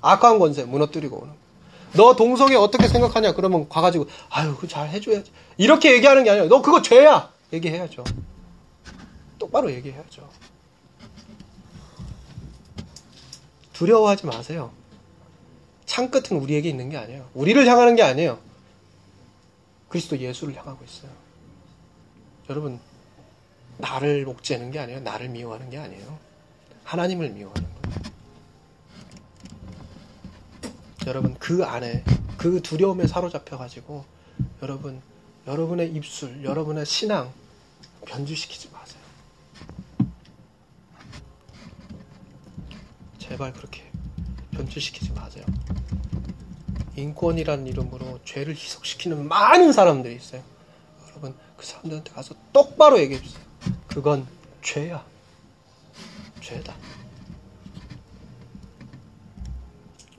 [0.00, 1.47] 악한 권세 무너뜨리고 오는 거예요.
[1.94, 3.32] 너 동성애 어떻게 생각하냐?
[3.34, 5.32] 그러면 가가지고, 아유, 그잘 해줘야지.
[5.56, 7.32] 이렇게 얘기하는 게 아니라, 너 그거 죄야!
[7.52, 8.04] 얘기해야죠.
[9.38, 10.28] 똑바로 얘기해야죠.
[13.72, 14.72] 두려워하지 마세요.
[15.86, 17.28] 창 끝은 우리에게 있는 게 아니에요.
[17.34, 18.38] 우리를 향하는 게 아니에요.
[19.88, 21.10] 그리스도 예수를 향하고 있어요.
[22.50, 22.80] 여러분,
[23.78, 25.00] 나를 옥죄는 게 아니에요.
[25.00, 26.18] 나를 미워하는 게 아니에요.
[26.84, 28.17] 하나님을 미워하는 거예요.
[31.08, 32.04] 여러분 그 안에
[32.36, 34.04] 그 두려움에 사로잡혀 가지고
[34.62, 35.00] 여러분
[35.46, 37.32] 여러분의 입술, 여러분의 신앙
[38.04, 39.00] 변주시키지 마세요.
[43.18, 43.90] 제발 그렇게
[44.50, 45.46] 변주시키지 마세요.
[46.96, 50.42] 인권이라는 이름으로 죄를 희석시키는 많은 사람들이 있어요.
[51.08, 53.42] 여러분 그 사람들한테 가서 똑바로 얘기해 주세요.
[53.86, 54.26] 그건
[54.60, 55.02] 죄야.
[56.42, 56.74] 죄다.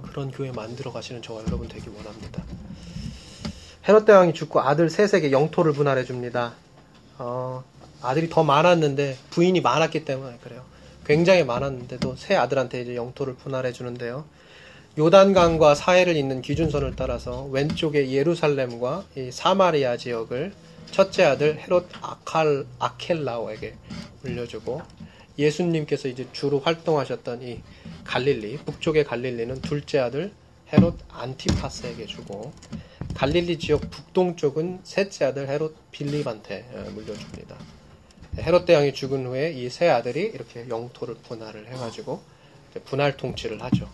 [0.10, 2.43] 그런 교회 만들어 가시는 저와 여러분 되기 원합니다.
[3.88, 6.53] 헤롯 대왕이 죽고 아들 셋에게 영토를 분할해 줍니다.
[7.18, 7.64] 어,
[8.01, 10.64] 아들이 더 많았는데 부인이 많았기 때문에 그래요.
[11.05, 14.26] 굉장히 많았는데도 세 아들한테 이제 영토를 분할해 주는데요.
[14.97, 20.53] 요단강과 사해를 잇는 기준선을 따라서 왼쪽에 예루살렘과 사마리아 지역을
[20.91, 23.76] 첫째 아들 헤롯 아칼, 아켈라오에게
[24.24, 24.82] 물려주고
[25.40, 27.62] 예수님께서 이제 주로 활동하셨던 이
[28.04, 30.32] 갈릴리, 북쪽의 갈릴리는 둘째 아들
[30.72, 32.52] 헤롯 안티파스에게 주고
[33.16, 37.58] 갈릴리 지역 북동쪽은 셋째 아들 헤롯 빌립한테 어, 물려줍니다.
[38.38, 42.22] 헤롯 대왕이 죽은 후에 이 세 아들이 이렇게 영토를 분할을 해가지고
[42.86, 43.90] 분할 통치를 하죠.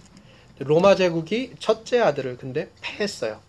[0.59, 3.39] 로마 제국이 첫째 아들을 근데 패했어요.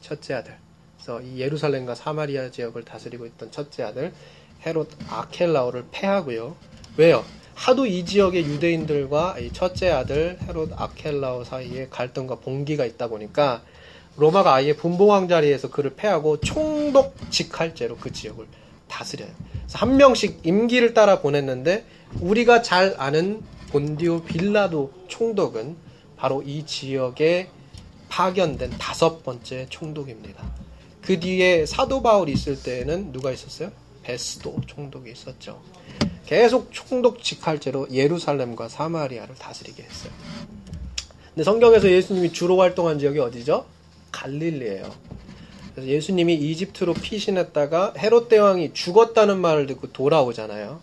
[0.00, 0.56] 첫째 아들.
[0.96, 4.12] 그래서 이 예루살렘과 사마리아 지역을 다스리고 있던 첫째 아들
[4.66, 6.56] 헤롯 아켈라오를 패하고요.
[7.00, 7.24] 왜요?
[7.54, 13.62] 하도 이 지역의 유대인들과 이 첫째 아들 헤롯 아켈라오 사이에 갈등과 봉기가 있다 보니까
[14.18, 18.44] 로마가 아예 분봉왕 자리에서 그를 패하고 총독 직할제로 그 지역을
[18.86, 19.30] 다스려요.
[19.62, 21.86] 그래서 한 명씩 임기를 따라 보냈는데
[22.20, 23.40] 우리가 잘 아는
[23.70, 25.76] 본디오 빌라도 총독은
[26.18, 27.48] 바로 이 지역에
[28.10, 30.44] 파견된 다섯 번째 총독입니다.
[31.00, 33.70] 그 뒤에 사도 바울이 있을 때에는 누가 있었어요?
[34.10, 35.60] 베스도 총독이 있었죠.
[36.26, 40.12] 계속 총독 직할제로 예루살렘과 사마리아를 다스리게 했어요.
[41.28, 43.66] 근데 성경에서 예수님이 주로 활동한 지역이 어디죠?
[44.10, 44.92] 갈릴리예요.
[45.74, 50.80] 그래서 예수님이 이집트로 피신했다가 헤롯 대왕이 죽었다는 말을 듣고 돌아오잖아요.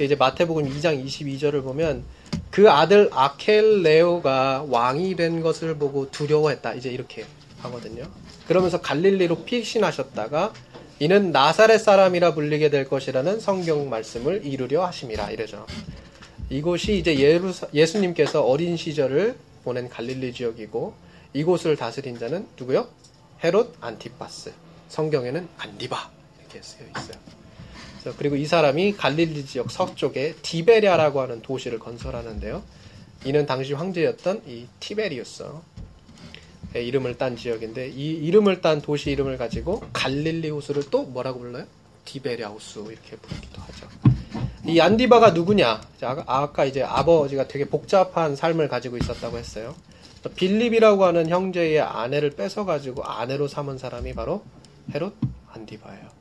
[0.00, 2.04] 이제 마태복음 2장 22절을 보면
[2.50, 6.74] 그 아들 아켈레오가 왕이 된 것을 보고 두려워했다.
[6.74, 7.26] 이제 이렇게
[7.58, 8.04] 하거든요.
[8.46, 10.52] 그러면서 갈릴리로 피신하셨다가
[11.02, 15.64] 이는 나사렛 사람이라 불리게 될 것이라는 성경 말씀을 이루려 하심이라 이러죠.
[16.50, 19.34] 이곳이 이제 예루사, 예수님께서 어린 시절을
[19.64, 20.92] 보낸 갈릴리 지역이고
[21.32, 22.86] 이곳을 다스린 자는 누구요?
[23.42, 24.52] 헤롯 안티파스.
[24.88, 28.14] 성경에는 안디바 이렇게 쓰여 있어요.
[28.18, 32.62] 그리고 이 사람이 갈릴리 지역 서쪽에 디베리아라고 하는 도시를 건설하는데요.
[33.24, 35.44] 이는 당시 황제였던 이 티베리우스
[36.74, 41.64] 이름을 딴 지역인데 이 이름을 딴 도시 이름을 가지고 갈릴리 호수를 또 뭐라고 불러요?
[42.04, 43.88] 디베리아 호수 이렇게 부르기도 하죠.
[44.66, 45.80] 이 안디바가 누구냐?
[46.26, 49.74] 아까 이제 아버지가 되게 복잡한 삶을 가지고 있었다고 했어요.
[50.34, 54.42] 빌립이라고 하는 형제의 아내를 뺏어가지고 아내로 삼은 사람이 바로
[54.94, 55.14] 헤롯
[55.52, 56.20] 안디바예요.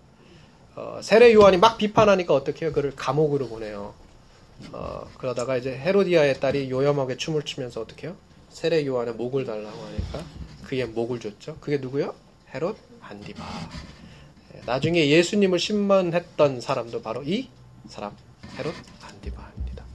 [0.76, 2.74] 어, 세례 요한이 막 비판하니까 어떻게 해요?
[2.74, 3.93] 그를 감옥으로 보내요.
[4.72, 8.16] 어, 그러다가 이제 헤로디아의 딸이 요염하게 춤을 추면서 어떻게 해요?
[8.50, 10.24] 세례 요한의 목을 달라고 하니까
[10.66, 11.58] 그의 목을 줬죠.
[11.60, 12.14] 그게 누구요?
[12.54, 13.43] 헤롯 안디바.
[14.56, 17.50] 예, 나중에 예수님을 신문했던 사람도 바로 이
[17.88, 18.16] 사람
[18.58, 19.86] 헤롯 안디바입니다.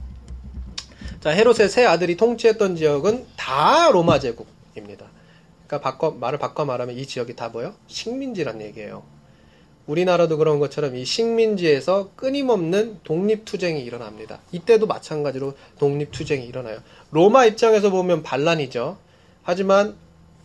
[1.21, 5.07] 자, 헤롯의 세 아들이 통치했던 지역은 다 로마 제국입니다.
[5.67, 7.75] 그러니까 바꿔 말을 바꿔 말하면 이 지역이 다 뭐요?
[7.87, 9.03] 식민지란 얘기예요.
[9.87, 14.39] 우리나라도 그런 것처럼 이 식민지에서 끊임없는 독립투쟁이 일어납니다.
[14.51, 16.79] 이때도 마찬가지로 독립투쟁이 일어나요.
[17.11, 18.97] 로마 입장에서 보면 반란이죠.
[19.43, 19.95] 하지만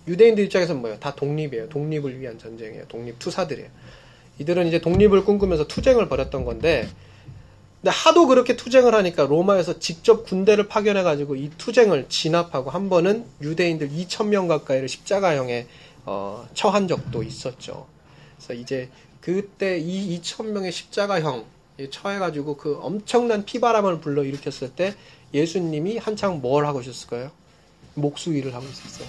[0.06, 0.98] 유대인들 입장에서는 뭐예요?
[0.98, 1.68] 다 독립이에요.
[1.68, 2.86] 독립을 위한 전쟁이에요.
[2.88, 3.68] 독립투사들이에요.
[4.38, 6.88] 이들은 이제 독립을 꿈꾸면서 투쟁을 벌였던 건데,
[7.80, 13.88] 근데 하도 그렇게 투쟁을 하니까 로마에서 직접 군대를 파견해가지고 이 투쟁을 진압하고 한 번은 유대인들
[13.88, 15.66] 2천명 가까이를 십자가형에
[16.04, 17.86] 어, 처한 적도 있었죠.
[18.36, 18.88] 그래서 이제
[19.20, 21.44] 그때 이 2천명의 십자가형
[21.90, 24.94] 처해가지고 그 엄청난 피바람을 불러 일으켰을 때
[25.32, 27.30] 예수님이 한창 뭘 하고 있었을 까요
[27.94, 29.06] 목수일을 하고 있었어요.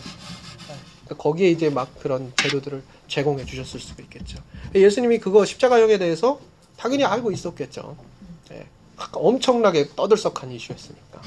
[1.05, 4.37] 그러니까 거기에 이제 막 그런 재료들을 제공해 주셨을 수도 있겠죠.
[4.73, 6.39] 예수님이 그거 십자가형에 대해서
[6.77, 7.97] 당연히 알고 있었겠죠.
[8.49, 8.67] 네.
[9.13, 11.21] 엄청나게 떠들썩한 이슈였으니까.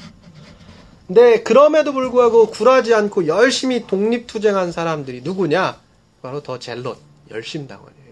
[1.07, 5.79] 근데 그럼에도 불구하고 굴하지 않고 열심히 독립투쟁한 사람들이 누구냐?
[6.21, 6.97] 바로 더 젤롯,
[7.29, 8.04] 열심당원이에요.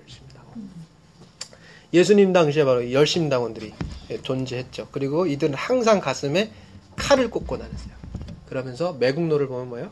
[1.93, 3.73] 예수님 당시에 바로 열심당원들이
[4.23, 4.89] 존재했죠.
[4.91, 6.51] 그리고 이들은 항상 가슴에
[6.95, 7.93] 칼을 꽂고 다녔어요.
[8.47, 9.91] 그러면서 매국노를 보면 뭐예요?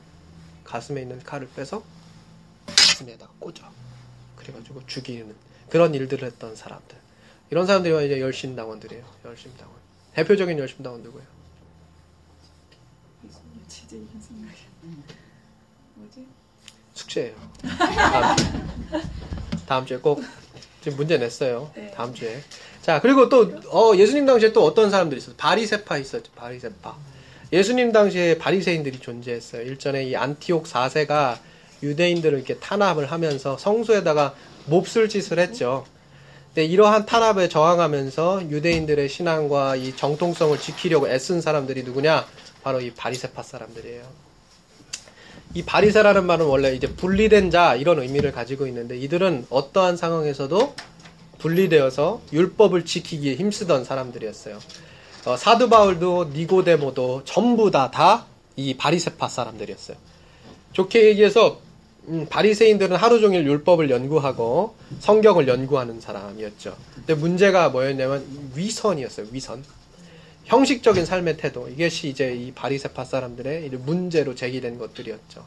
[0.64, 1.84] 가슴에 있는 칼을 빼서
[2.66, 3.70] 가슴에다가 꽂아.
[4.36, 5.36] 그래가지고 죽이는
[5.70, 6.98] 그런 일들을 했던 사람들.
[7.52, 9.04] 이런 사람들이 이제 열심당원들이에요.
[9.26, 9.76] 열심당원.
[10.14, 11.28] 대표적인 열심당원 누구예요?
[16.94, 17.36] 숙제예요.
[17.62, 18.36] 다음,
[19.68, 20.22] 다음 주에 꼭
[20.82, 21.72] 지금 문제 냈어요.
[21.76, 21.92] 네.
[21.96, 22.42] 다음 주에.
[22.82, 25.38] 자, 그리고 또, 어, 예수님 당시에 또 어떤 사람들이 있었어요?
[25.38, 26.96] 바리세파 있었죠, 바리세파.
[27.54, 29.62] 예수님 당시에 바리새인들이 존재했어요.
[29.64, 31.38] 일전에 이 안티옥 4세가
[31.84, 35.86] 유대인들을 이렇게 탄압을 하면서 성소에다가 몹쓸 짓을 했죠.
[36.48, 42.26] 근데 이러한 탄압에 저항하면서 유대인들의 신앙과 이 정통성을 지키려고 애쓴 사람들이 누구냐?
[42.64, 44.31] 바로 이 바리세파 사람들이에요.
[45.54, 50.76] 이 바리세라는 말은 원래 이제 분리된 자 이런 의미를 가지고 있는데 이들은 어떠한 상황에서도
[51.40, 54.60] 분리되어서 율법을 지키기에 힘쓰던 사람들이었어요.
[55.26, 59.98] 어, 사두 바울도 니고데모도 전부 다 다 이 바리세파 사람들이었어요.
[60.74, 61.60] 좋게 얘기해서
[62.08, 66.76] 음, 바리새인들은 하루 종일 율법을 연구하고 성경을 연구하는 사람이었죠.
[66.96, 68.26] 근데 문제가 뭐였냐면
[68.56, 69.28] 위선이었어요.
[69.32, 69.64] 위선.
[70.52, 71.70] 형식적인 삶의 태도.
[71.70, 75.46] 이것이 이제 이 바리새파 사람들의 문제로 제기된 것들이었죠.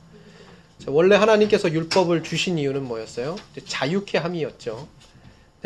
[0.87, 3.37] 원래 하나님께서 율법을 주신 이유는 뭐였어요?
[3.67, 4.89] 자유케 함이었죠.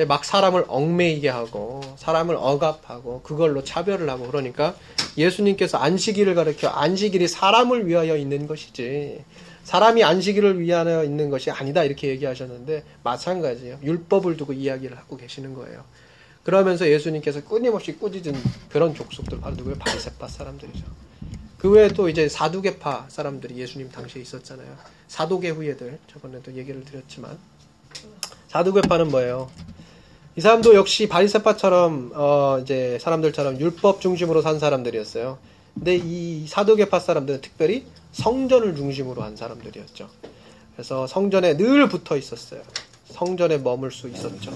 [0.09, 4.75] 막 사람을 얽매이게 하고 사람을 억압하고 그걸로 차별을 하고 그러니까
[5.17, 9.23] 예수님께서 안식일을 가르켜 안식일이 사람을 위하여 있는 것이지
[9.63, 13.79] 사람이 안식일을 위하여 있는 것이 아니다 이렇게 얘기하셨는데 마찬가지예요.
[13.85, 15.85] 율법을 두고 이야기를 하고 계시는 거예요.
[16.49, 18.33] 그러면서 예수님께서 끊임없이 꾸짖은
[18.71, 19.77] 그런 족속들 바로 누구예요?
[19.81, 20.83] 바리새파 사람들이죠.
[21.59, 24.67] 그 외에 또 이제 사두개파 사람들이 예수님 당시에 있었잖아요.
[25.09, 27.37] 사도계 후예들 저번에도 얘기를 드렸지만
[28.49, 29.51] 사두개파는 뭐예요?
[30.37, 35.37] 이 사람도 역시 바리새파처럼 어 이제 사람들처럼 율법 중심으로 산 사람들이었어요.
[35.75, 40.09] 근데 이 사도계파 사람들은 특별히 성전을 중심으로 한 사람들이었죠.
[40.73, 42.63] 그래서 성전에 늘 붙어 있었어요.
[43.05, 44.51] 성전에 머물 수 있었죠.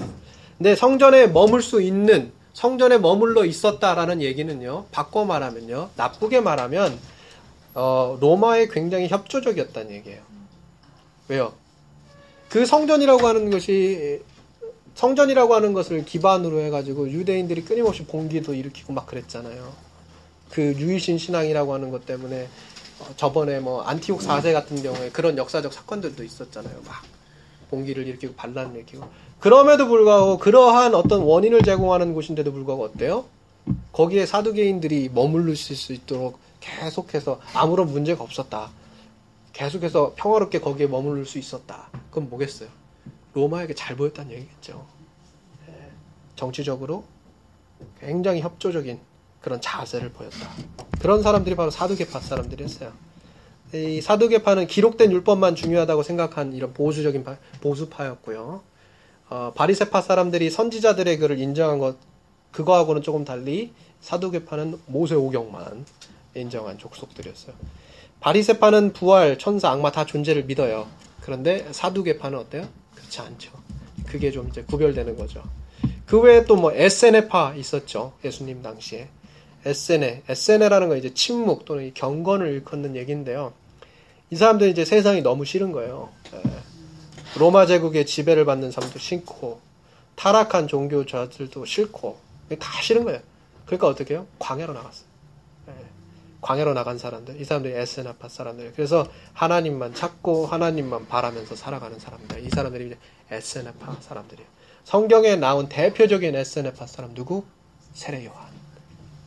[0.59, 4.87] 근데 성전에 머물 수 있는 성전에 머물러 있었다라는 얘기는요.
[4.93, 5.91] 바꿔 말하면요.
[5.97, 6.99] 나쁘게 말하면
[7.75, 10.21] 어, 로마에 굉장히 협조적이었다는 얘기예요.
[11.29, 11.55] 왜요?
[12.49, 14.21] 그 성전이라고 하는 것이
[14.95, 19.73] 성전이라고 하는 것을 기반으로 해가지고 유대인들이 끊임없이 봉기도 일으키고 막 그랬잖아요.
[20.51, 22.49] 그 유일신 신앙이라고 하는 것 때문에
[23.01, 26.83] 어, 저번에 뭐 안티옥 4세 같은 경우에 그런 역사적 사건들도 있었잖아요.
[26.85, 27.03] 막
[27.71, 29.09] 봉기를 일으키고 반란을 일으키고
[29.43, 33.25] 그럼에도 불구하고 그러한 어떤 원인을 제공하는 곳인데도 불구하고 어때요?
[33.91, 35.11] 거기에 사두개인들이
[35.53, 38.71] 있을 수 있도록 계속해서 아무런 문제가 없었다.
[39.53, 41.89] 계속해서 평화롭게 거기에 머무를 수 있었다.
[42.11, 42.69] 그건 뭐겠어요?
[43.35, 44.87] 로마에게 잘 보였다는 얘기겠죠.
[45.69, 45.91] 예,
[46.37, 47.03] 정치적으로
[47.99, 49.01] 굉장히 협조적인
[49.41, 50.51] 그런 자세를 보였다.
[51.01, 52.93] 그런 사람들이 바로 사두개파 사람들이었어요.
[53.75, 57.25] 이 사두개파는 기록된 율법만 중요하다고 생각한 이런 보수적인
[57.61, 58.72] 보수파였고요.
[59.33, 61.97] 어, 바리세파 사람들이 선지자들의 글을 인정한 것
[62.51, 63.73] 그거하고는 조금 달리
[64.03, 65.87] 사두개파는 모세 오경만
[66.35, 67.55] 인정한 족속들이었어요.
[68.21, 70.87] 바리세파는 부활, 천사, 악마 다 존재를 믿어요.
[71.23, 72.69] 그런데 사두개파는 어때요?
[72.95, 73.53] 그렇지 않죠.
[74.07, 75.43] 그게 좀 이제 구별되는 거죠.
[76.05, 78.13] 그 외에 또 뭐 에세네파 있었죠.
[78.23, 79.09] 예수님 당시에.
[79.65, 80.25] 에세네.
[80.29, 83.55] 에세네라는 건 이제 침묵 또는 경건을 일컫는 얘기인데요.
[84.29, 86.11] 이 사람들이 이제 세상이 너무 싫은 거예요.
[86.35, 86.72] 예.
[87.37, 89.61] 로마 제국의 지배를 받는 사람도 싫고,
[90.17, 92.19] 타락한 종교자들도 싫고,
[92.59, 93.21] 다 싫은 거예요.
[93.67, 94.27] 그러니까 어떻게 해요?
[94.39, 95.07] 광야로 나갔어요.
[95.69, 95.73] 예.
[96.43, 98.73] 광야로 나간 사람들, 이 사람들이 에세나파 사람들.
[98.75, 102.45] 그래서 하나님만 찾고 하나님만 바라면서 살아가는 사람들.
[102.45, 102.99] 이 사람들이 이제
[103.31, 104.49] 에세나파 사람들이에요.
[104.85, 107.45] 성경에 나온 대표적인 에세나파 사람 누구?
[107.95, 108.49] 세례 요한.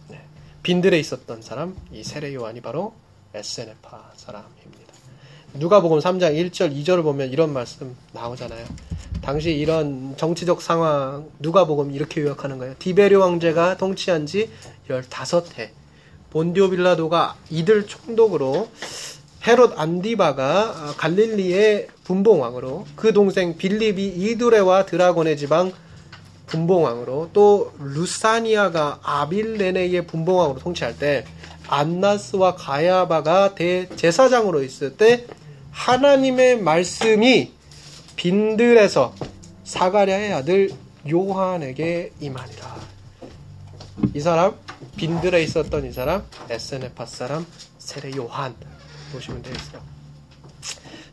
[0.10, 0.22] 네.
[0.62, 2.93] 빈들에 있었던 사람, 이 세례 요한이 바로
[3.34, 4.85] 에세네파 사람입니다.
[5.58, 8.66] 누가복음 3장 1절 2절을 보면 이런 말씀 나오잖아요.
[9.22, 12.76] 당시 이런 정치적 상황 누가복음 이렇게 요약하는 거예요.
[12.80, 14.49] 디베르 왕제가 통치한 지
[14.89, 15.70] 15해.
[16.30, 18.70] 본디오 빌라도가 이들 총독으로
[19.47, 25.72] 헤롯 안디바가 갈릴리의 분봉왕으로 그 동생 빌립이 이두레와 드라곤의 지방
[26.47, 31.26] 분봉왕으로 또 루사니아가 아빌레네의 분봉왕으로 통치할 때
[31.68, 35.26] 안나스와 가야바가 대제사장으로 있을 때
[35.76, 37.52] 하나님의 말씀이
[38.16, 39.14] 빈들에서
[39.66, 40.72] 사가랴의 아들
[41.08, 42.76] 요한에게 임하니라.
[44.14, 44.56] 이 사람
[44.96, 47.46] 빈들에 있었던 이 사람 에스네파 사람
[47.78, 48.56] 세례 요한
[49.12, 49.82] 보시면 되겠어요.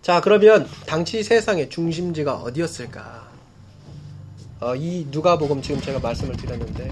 [0.01, 3.31] 자 그러면 당시 세상의 중심지가 어디였을까?
[4.61, 6.91] 어, 이 누가복음 지금 제가 말씀을 드렸는데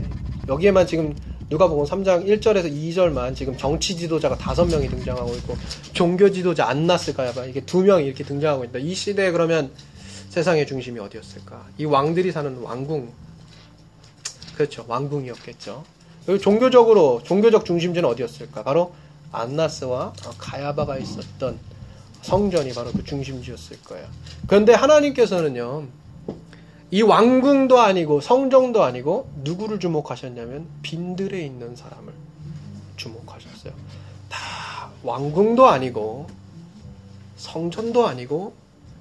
[0.48, 1.14] 여기에만 지금
[1.50, 5.56] 누가복음 3장 1절에서 2절만 지금 정치 지도자가 다섯 명이 등장하고 있고
[5.92, 7.32] 종교 지도자 안 났을까요?
[7.48, 8.78] 이게 두 명이 이렇게 등장하고 있다.
[8.78, 9.72] 이 시대에 그러면
[10.28, 11.66] 세상의 중심이 어디였을까?
[11.78, 13.10] 이 왕들이 사는 왕궁
[14.54, 15.82] 그렇죠 왕궁이었겠죠.
[16.40, 18.62] 종교적으로 종교적 중심지는 어디였을까?
[18.62, 18.94] 바로
[19.32, 21.58] 안나스와 가야바가 있었던
[22.22, 24.06] 성전이 바로 그 중심지였을 거예요.
[24.46, 25.88] 그런데 하나님께서는요,
[26.92, 32.12] 이 왕궁도 아니고 성정도 아니고 누구를 주목하셨냐면 빈들에 있는 사람을
[32.96, 33.72] 주목하셨어요.
[34.28, 36.26] 다 왕궁도 아니고
[37.36, 38.54] 성전도 아니고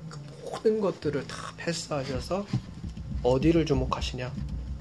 [0.08, 2.46] 그 모든 것들을 다 패스하셔서
[3.24, 4.32] 어디를 주목하시냐?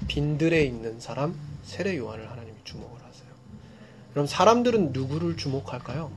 [0.07, 3.27] 빈들에 있는 사람 세례 요한을 하나님이 주목을 하세요.
[4.13, 6.11] 그럼 사람들은 누구를 주목할까요?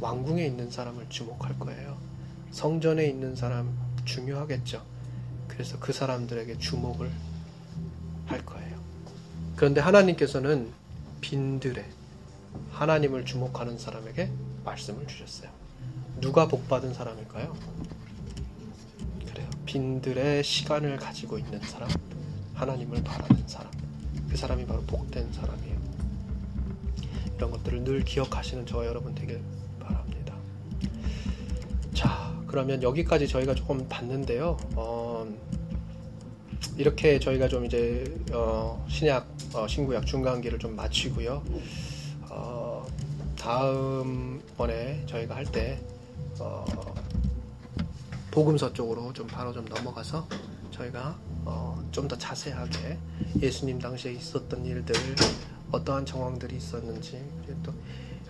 [0.00, 1.98] 왕궁에 있는 사람을 주목할 거예요.
[2.50, 4.82] 성전에 있는 사람 중요하겠죠.
[5.58, 7.10] 그래서 그 사람들에게 주목을
[8.26, 8.78] 할 거예요.
[9.56, 10.70] 그런데 하나님께서는
[11.20, 11.84] 빈들에
[12.70, 14.30] 하나님을 주목하는 사람에게
[14.64, 15.50] 말씀을 주셨어요.
[16.20, 17.56] 누가 복받은 사람일까요?
[19.26, 19.50] 그래요.
[19.66, 21.88] 빈들의 시간을 가지고 있는 사람,
[22.54, 23.68] 하나님을 바라는 사람,
[24.30, 25.76] 그 사람이 바로 복된 사람이에요.
[27.34, 29.42] 이런 것들을 늘 기억하시는 저와 여러분 되길
[29.80, 30.36] 바랍니다.
[31.92, 34.56] 자, 그러면 여기까지 저희가 조금 봤는데요.
[34.74, 35.26] 어,
[36.76, 41.42] 이렇게 저희가 좀 이제 어, 신약, 어, 신구약 중간기를 좀 마치고요.
[42.30, 42.86] 어,
[43.38, 45.78] 다음 번에 저희가 할때
[46.40, 46.64] 어,
[48.30, 50.26] 복음서 쪽으로 좀 바로 좀 넘어가서
[50.70, 52.98] 저희가 어, 좀더 자세하게
[53.42, 54.94] 예수님 당시에 있었던 일들
[55.70, 57.22] 어떠한 정황들이 있었는지
[57.62, 57.72] 또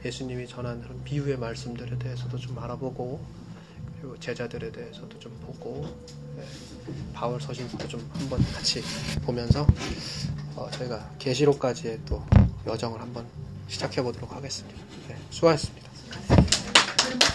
[0.05, 3.21] 예수님이 전한 그런 비유의 말씀들에 대해서도 좀 알아보고
[4.21, 5.85] 제자들에 대해서도 좀 보고
[6.39, 6.45] 예,
[7.13, 8.83] 바울 서신도 좀 한번 같이
[9.23, 9.67] 보면서
[10.57, 12.25] 어, 저희가 계시록까지의 또
[12.67, 13.27] 여정을 한번
[13.69, 14.79] 시작해 보도록 하겠습니다.
[15.09, 15.88] 네, 수고하셨습니다.